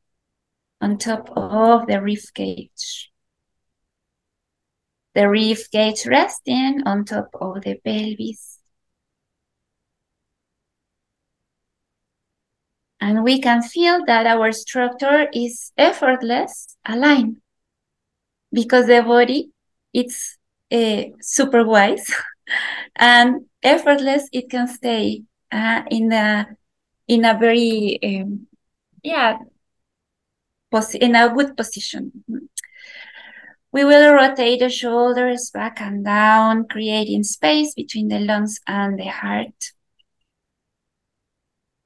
on 0.82 0.98
top 0.98 1.30
of 1.36 1.86
the 1.86 2.02
rib 2.02 2.20
cage, 2.34 3.12
the 5.14 5.30
rib 5.30 5.58
cage 5.72 6.08
resting 6.08 6.82
on 6.88 7.06
top 7.06 7.30
of 7.40 7.62
the 7.62 7.76
pelvis. 7.86 8.55
And 13.06 13.24
we 13.24 13.40
can 13.40 13.62
feel 13.62 14.04
that 14.06 14.26
our 14.26 14.52
structure 14.52 15.30
is 15.32 15.72
effortless, 15.78 16.76
aligned. 16.86 17.38
because 18.52 18.88
the 18.88 19.02
body 19.02 19.52
it's 19.94 20.38
uh, 20.72 21.04
super 21.22 21.64
wise. 21.66 22.08
And 22.96 23.46
effortless 23.64 24.30
it 24.32 24.50
can 24.50 24.68
stay 24.68 25.24
uh, 25.52 25.82
in 25.90 26.14
a 26.14 26.48
in 27.08 27.26
a 27.26 27.38
very 27.38 28.00
um, 28.04 28.48
yeah 29.04 29.38
in 31.00 31.16
a 31.16 31.34
good 31.34 31.56
position. 31.58 32.12
We 33.72 33.84
will 33.84 34.14
rotate 34.14 34.60
the 34.60 34.70
shoulders 34.70 35.52
back 35.52 35.82
and 35.82 36.06
down 36.06 36.68
creating 36.68 37.24
space 37.24 37.74
between 37.74 38.10
the 38.10 38.20
lungs 38.20 38.60
and 38.68 39.00
the 39.00 39.08
heart 39.08 39.74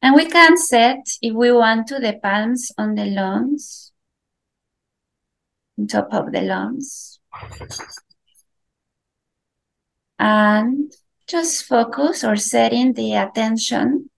and 0.01 0.15
we 0.15 0.25
can 0.25 0.57
set 0.57 1.05
if 1.21 1.33
we 1.33 1.51
want 1.51 1.87
to 1.87 1.99
the 1.99 2.19
palms 2.21 2.71
on 2.77 2.95
the 2.95 3.05
lungs 3.05 3.91
on 5.77 5.87
top 5.87 6.13
of 6.13 6.31
the 6.31 6.41
lungs 6.41 7.19
and 10.19 10.91
just 11.27 11.63
focus 11.63 12.23
or 12.23 12.35
setting 12.35 12.93
the 12.93 13.13
attention 13.13 14.09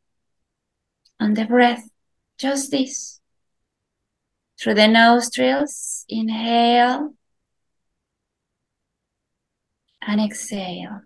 on 1.20 1.36
the 1.36 1.46
breath. 1.46 1.88
Just 2.38 2.72
this. 2.72 3.20
Through 4.60 4.76
the 4.76 4.88
nostrils, 4.88 6.06
inhale 6.10 7.14
and 10.02 10.22
exhale. 10.22 11.02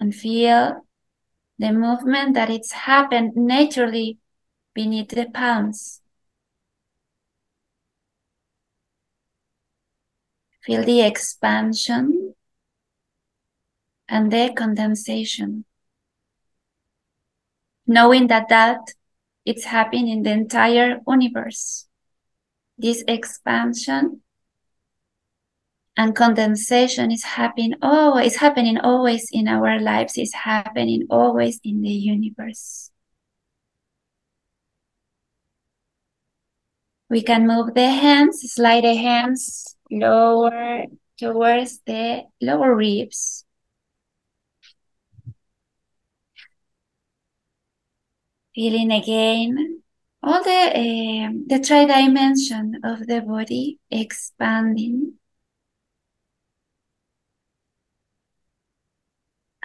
And 0.00 0.14
feel 0.14 0.85
the 1.58 1.72
movement 1.72 2.34
that 2.34 2.50
it's 2.50 2.72
happened 2.72 3.32
naturally 3.34 4.18
beneath 4.74 5.08
the 5.08 5.26
palms. 5.26 6.00
Feel 10.62 10.84
the 10.84 11.00
expansion 11.02 12.34
and 14.08 14.32
the 14.32 14.52
condensation. 14.54 15.64
Knowing 17.86 18.26
that 18.26 18.48
that 18.48 18.80
it's 19.44 19.64
happening 19.64 20.08
in 20.08 20.22
the 20.24 20.32
entire 20.32 21.00
universe. 21.06 21.86
This 22.76 23.04
expansion 23.06 24.22
and 25.96 26.14
condensation 26.14 27.10
is 27.10 27.24
happening 27.24 27.74
always 27.82 28.36
happening 28.36 28.78
always 28.78 29.28
in 29.32 29.48
our 29.48 29.80
lives 29.80 30.18
is 30.18 30.32
happening 30.32 31.06
always 31.10 31.60
in 31.64 31.82
the 31.82 31.90
universe 31.90 32.90
we 37.08 37.22
can 37.22 37.46
move 37.46 37.74
the 37.74 37.90
hands 37.90 38.40
slide 38.52 38.84
the 38.84 38.94
hands 38.94 39.76
lower 39.90 40.84
towards 41.18 41.80
the 41.86 42.24
lower 42.40 42.74
ribs. 42.74 43.44
Feeling 48.54 48.90
again 48.90 49.82
all 50.22 50.42
the 50.42 50.50
uh, 50.50 51.30
the 51.46 51.62
tri-dimension 51.62 52.80
of 52.84 53.06
the 53.06 53.20
body 53.20 53.78
expanding 53.90 55.14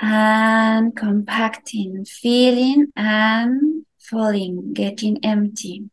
and 0.02 0.96
compacting, 0.96 2.04
feeling 2.04 2.92
and 2.96 3.86
falling, 4.00 4.74
getting 4.74 5.24
empty. 5.24 5.90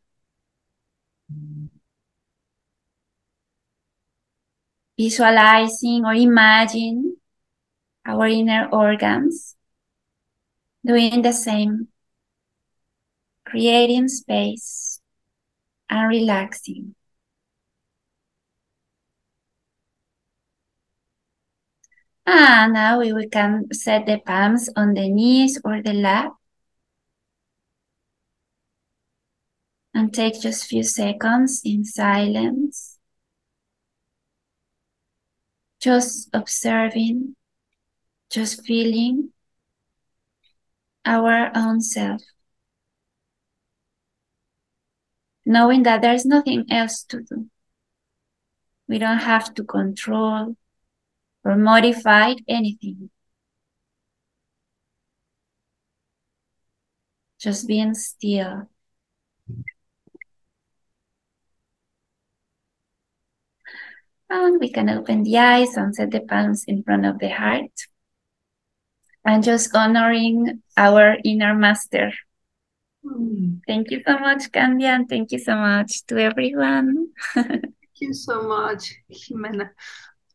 visualizing 4.99 6.05
or 6.05 6.13
imagine 6.13 7.17
our 8.05 8.27
inner 8.27 8.69
organs 8.73 9.55
doing 10.85 11.23
the 11.23 11.33
same, 11.33 11.89
creating 13.45 14.09
space 14.09 15.01
and 15.89 16.09
relaxing. 16.09 16.95
Ah, 22.31 22.65
and 22.65 22.75
now 22.75 22.99
we, 22.99 23.13
we 23.13 23.27
can 23.27 23.73
set 23.73 24.05
the 24.05 24.19
palms 24.19 24.69
on 24.77 24.93
the 24.93 25.09
knees 25.09 25.59
or 25.65 25.83
the 25.83 25.95
lap. 25.95 26.33
And 29.95 30.13
take 30.13 30.41
just 30.41 30.65
a 30.65 30.69
few 30.69 30.83
seconds 30.83 31.63
in 31.65 31.85
silence 31.85 32.99
just 35.81 36.29
observing, 36.33 37.37
just 38.31 38.65
feeling 38.67 39.33
our 41.05 41.51
own 41.55 41.81
self. 41.81 42.21
Knowing 45.47 45.85
that 45.85 46.03
there's 46.03 46.27
nothing 46.27 46.67
else 46.71 47.03
to 47.05 47.23
do. 47.23 47.49
We 48.87 48.99
don't 48.99 49.19
have 49.19 49.55
to 49.55 49.65
control 49.65 50.57
or 51.49 51.57
modified 51.57 52.43
anything. 52.47 53.09
Just 57.41 57.67
being 57.67 57.95
still. 57.95 58.69
And 64.29 64.61
we 64.61 64.71
can 64.71 64.91
open 64.91 65.23
the 65.23 65.39
eyes 65.39 65.75
and 65.79 65.95
set 65.95 66.11
the 66.11 66.21
palms 66.21 66.65
in 66.69 66.83
front 66.83 67.07
of 67.07 67.19
the 67.19 67.31
heart. 67.31 67.73
And 69.25 69.43
just 69.43 69.75
honoring 69.75 70.63
our 70.77 71.17
inner 71.25 71.55
master. 71.55 72.13
Thank 73.67 73.91
you 73.91 74.03
so 74.07 74.19
much, 74.19 74.53
Candy, 74.53 74.85
and 74.85 75.09
thank 75.09 75.33
you 75.33 75.39
so 75.39 75.57
much 75.57 76.05
to 76.09 76.19
everyone. 76.19 77.09
thank 77.35 77.65
you 78.01 78.13
so 78.13 78.43
much, 78.43 78.93
Ximena. 79.11 79.71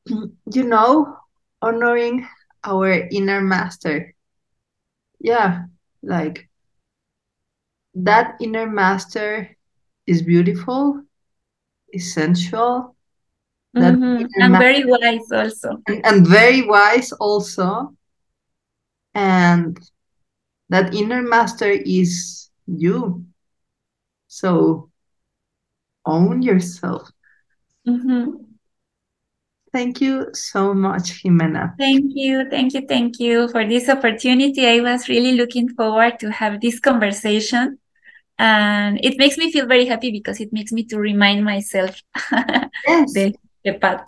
You 0.06 0.64
know, 0.64 1.18
honoring 1.62 2.28
our 2.64 2.92
inner 2.92 3.42
master. 3.42 4.14
Yeah, 5.20 5.66
like 6.02 6.50
that 7.96 8.36
inner 8.42 8.68
master 8.68 9.56
is 10.06 10.22
beautiful, 10.22 11.04
essential, 11.94 12.96
Mm-hmm. 13.76 14.26
And 14.40 14.58
very 14.58 14.86
wise 14.86 15.32
also. 15.32 15.82
And, 15.88 16.06
and 16.06 16.28
very 16.28 16.62
wise 16.68 17.12
also. 17.14 17.96
And 19.16 19.80
that 20.70 20.94
inner 20.94 21.22
master 21.22 21.70
is 21.70 22.50
you. 22.68 23.26
So 24.28 24.90
own 26.06 26.42
yourself. 26.42 27.10
Mm-hmm. 27.88 28.43
Thank 29.74 30.02
you 30.02 30.28
so 30.34 30.74
much, 30.74 31.24
Ximena. 31.24 31.74
Thank 31.80 32.12
you, 32.14 32.48
thank 32.50 32.74
you, 32.74 32.86
thank 32.88 33.20
you 33.20 33.50
for 33.50 33.68
this 33.68 33.90
opportunity. 33.90 34.68
I 34.68 34.82
was 34.82 35.10
really 35.10 35.34
looking 35.34 35.68
forward 35.70 36.20
to 36.20 36.32
have 36.32 36.62
this 36.62 36.80
conversation 36.80 37.80
and 38.40 39.00
it 39.04 39.18
makes 39.18 39.38
me 39.38 39.52
feel 39.52 39.66
very 39.66 39.86
happy 39.86 40.12
because 40.12 40.40
it 40.40 40.52
makes 40.52 40.72
me 40.72 40.84
to 40.86 41.00
remind 41.00 41.44
myself 41.44 42.02
yes. 42.88 43.14
the 43.14 43.34
the 43.64 43.74
path 43.74 44.06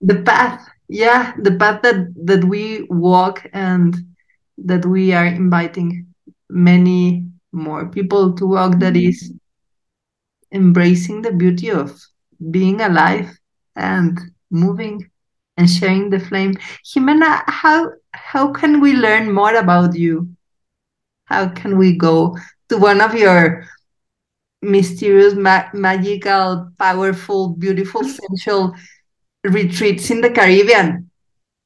the 0.00 0.22
path 0.22 0.68
yeah 0.88 1.32
the 1.42 1.52
path 1.56 1.82
that 1.82 2.12
that 2.24 2.44
we 2.44 2.86
walk 2.90 3.46
and 3.52 3.96
that 4.56 4.84
we 4.86 5.12
are 5.12 5.26
inviting 5.26 6.06
many 6.48 7.26
more 7.52 7.86
people 7.88 8.34
to 8.34 8.46
walk 8.46 8.78
that 8.78 8.94
mm-hmm. 8.94 9.08
is 9.10 9.32
embracing 10.52 11.22
the 11.22 11.32
beauty 11.32 11.70
of 11.70 12.00
being 12.50 12.80
alive 12.80 13.36
and 13.74 14.18
moving 14.50 15.10
and 15.56 15.70
sharing 15.70 16.10
the 16.10 16.20
flame 16.20 16.54
Ximena 16.84 17.42
how 17.46 17.90
how 18.12 18.52
can 18.52 18.80
we 18.80 18.92
learn 18.92 19.32
more 19.32 19.54
about 19.54 19.96
you 19.96 20.28
how 21.24 21.48
can 21.48 21.78
we 21.78 21.96
go 21.96 22.36
to 22.68 22.78
one 22.78 23.00
of 23.00 23.14
your 23.14 23.66
mysterious, 24.62 25.34
ma- 25.34 25.70
magical, 25.72 26.70
powerful, 26.78 27.50
beautiful, 27.50 28.02
sensual 28.04 28.74
retreats 29.44 30.10
in 30.10 30.20
the 30.20 30.30
Caribbean. 30.30 31.10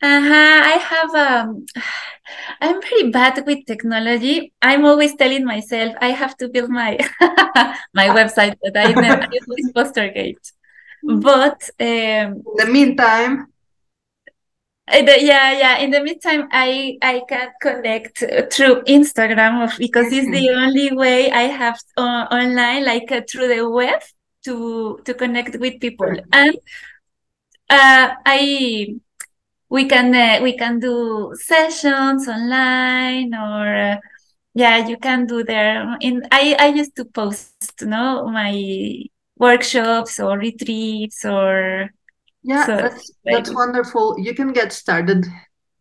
Uh-huh. 0.03 0.61
I 0.65 0.77
have 0.81 1.15
um 1.15 1.67
I'm 2.61 2.81
pretty 2.81 3.11
bad 3.11 3.45
with 3.47 3.67
technology. 3.67 4.53
I'm 4.63 4.85
always 4.85 5.15
telling 5.17 5.45
myself 5.45 5.95
I 6.01 6.09
have 6.09 6.37
to 6.39 6.49
build 6.49 6.71
my 6.71 6.99
my 7.95 8.09
website, 8.09 8.57
but 8.63 8.77
I 8.77 8.93
never 8.93 9.27
use 9.33 9.73
Postergate. 9.73 10.53
But 11.03 11.71
um, 11.81 11.87
in 11.87 12.43
the 12.57 12.67
meantime, 12.71 13.47
yeah 14.93 15.53
yeah 15.53 15.79
in 15.79 15.93
the 15.93 16.03
meantime 16.03 16.49
i 16.51 16.99
i 17.01 17.23
can 17.29 17.49
connect 17.63 18.19
through 18.53 18.83
instagram 18.83 19.79
because 19.79 20.13
it's 20.13 20.29
the 20.33 20.51
only 20.51 20.91
way 20.93 21.31
i 21.31 21.43
have 21.43 21.79
uh, 21.97 22.27
online 22.33 22.85
like 22.85 23.11
uh, 23.13 23.21
through 23.31 23.47
the 23.47 23.71
web 23.71 24.01
to 24.45 24.99
to 25.05 25.15
connect 25.15 25.59
with 25.59 25.81
people. 25.81 26.13
And 26.33 26.57
uh, 27.69 28.15
I 28.27 28.95
we 29.69 29.87
can 29.87 30.15
uh, 30.15 30.43
we 30.43 30.57
can 30.57 30.79
do 30.81 31.35
sessions 31.37 32.29
online 32.29 33.35
or 33.35 33.77
uh, 33.77 33.97
yeah 34.55 34.87
you 34.87 34.97
can 34.97 35.27
do 35.27 35.45
there. 35.45 35.97
In 36.01 36.23
I 36.33 36.57
I 36.59 36.67
used 36.69 36.97
to 36.97 37.05
post 37.05 37.75
you 37.81 37.89
know 37.89 38.27
my 38.29 38.53
workshops 39.41 40.21
or 40.21 40.39
retreats 40.39 41.25
or 41.25 41.91
yeah 42.43 42.67
so, 42.67 42.77
that's 42.77 43.11
like, 43.25 43.35
that's 43.35 43.55
wonderful 43.55 44.15
you 44.21 44.35
can 44.35 44.53
get 44.53 44.73
started 44.73 45.27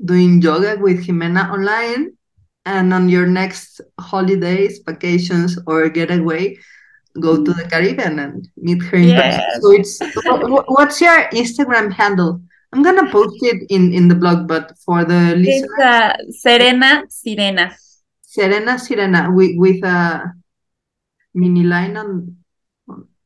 doing 0.04 0.42
yoga 0.42 0.78
with 0.80 1.06
Ximena 1.06 1.52
online 1.52 2.18
and 2.66 2.94
on 2.94 3.10
your 3.10 3.28
next 3.28 3.82
holidays 4.00 4.80
vacations 4.88 5.60
or 5.68 5.90
getaway 5.90 6.56
go 7.20 7.44
to 7.44 7.54
the 7.54 7.66
Caribbean 7.66 8.20
and 8.20 8.48
meet 8.58 8.82
her 8.84 8.98
in 8.98 9.10
yes. 9.10 9.38
person. 9.38 9.62
So 9.62 9.72
it's 9.72 10.00
what's 10.68 11.02
your 11.02 11.28
Instagram 11.30 11.92
handle? 11.92 12.42
I'm 12.72 12.84
gonna 12.84 13.10
post 13.12 13.38
it 13.42 13.66
in 13.70 13.94
in 13.94 14.08
the 14.08 14.16
blog, 14.16 14.48
but 14.48 14.78
for 14.86 15.04
the 15.04 15.36
listeners, 15.36 15.66
it's 15.66 15.82
uh, 15.82 16.14
Serena 16.30 17.04
Sirena. 17.10 17.74
Serena 18.22 18.78
Sirena 18.78 19.34
with 19.34 19.58
with 19.58 19.84
a 19.84 20.32
mini 21.34 21.64
line 21.64 21.98
on. 21.98 22.38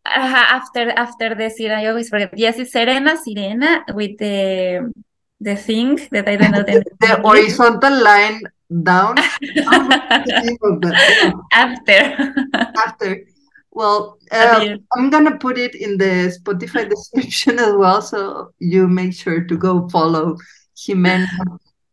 After 0.06 0.91
after 0.91 1.36
the 1.36 1.47
Sirena, 1.47 1.80
I 1.80 1.88
always 1.88 2.10
forget. 2.10 2.38
Yes, 2.38 2.60
it's 2.60 2.74
Serena 2.74 3.16
Sirena 3.16 3.88
with 3.95 4.18
the 4.18 4.91
the 5.39 5.56
thing 5.56 5.95
that 6.12 6.28
I 6.28 6.36
don't 6.36 6.51
know 6.51 6.64
the, 6.64 6.84
the 6.99 7.22
horizontal 7.22 8.04
line 8.04 8.41
down. 8.84 9.16
after 11.51 12.34
after 12.76 13.26
well, 13.72 14.18
uh, 14.32 14.78
I'm 14.95 15.10
gonna 15.10 15.38
put 15.38 15.58
it 15.58 15.76
in 15.76 15.97
the 15.97 16.38
Spotify 16.38 16.89
description 16.93 17.60
as 17.60 17.74
well, 17.74 18.01
so 18.01 18.54
you 18.60 18.88
make 18.88 19.14
sure 19.14 19.43
to 19.43 19.58
go 19.58 19.89
follow 19.89 20.38
Ximena. 20.76 21.28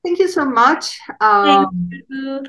Thank 0.04 0.18
you 0.18 0.28
so 0.28 0.44
much. 0.44 0.98
Um, 1.20 1.88
thank 1.90 2.04
you. 2.08 2.42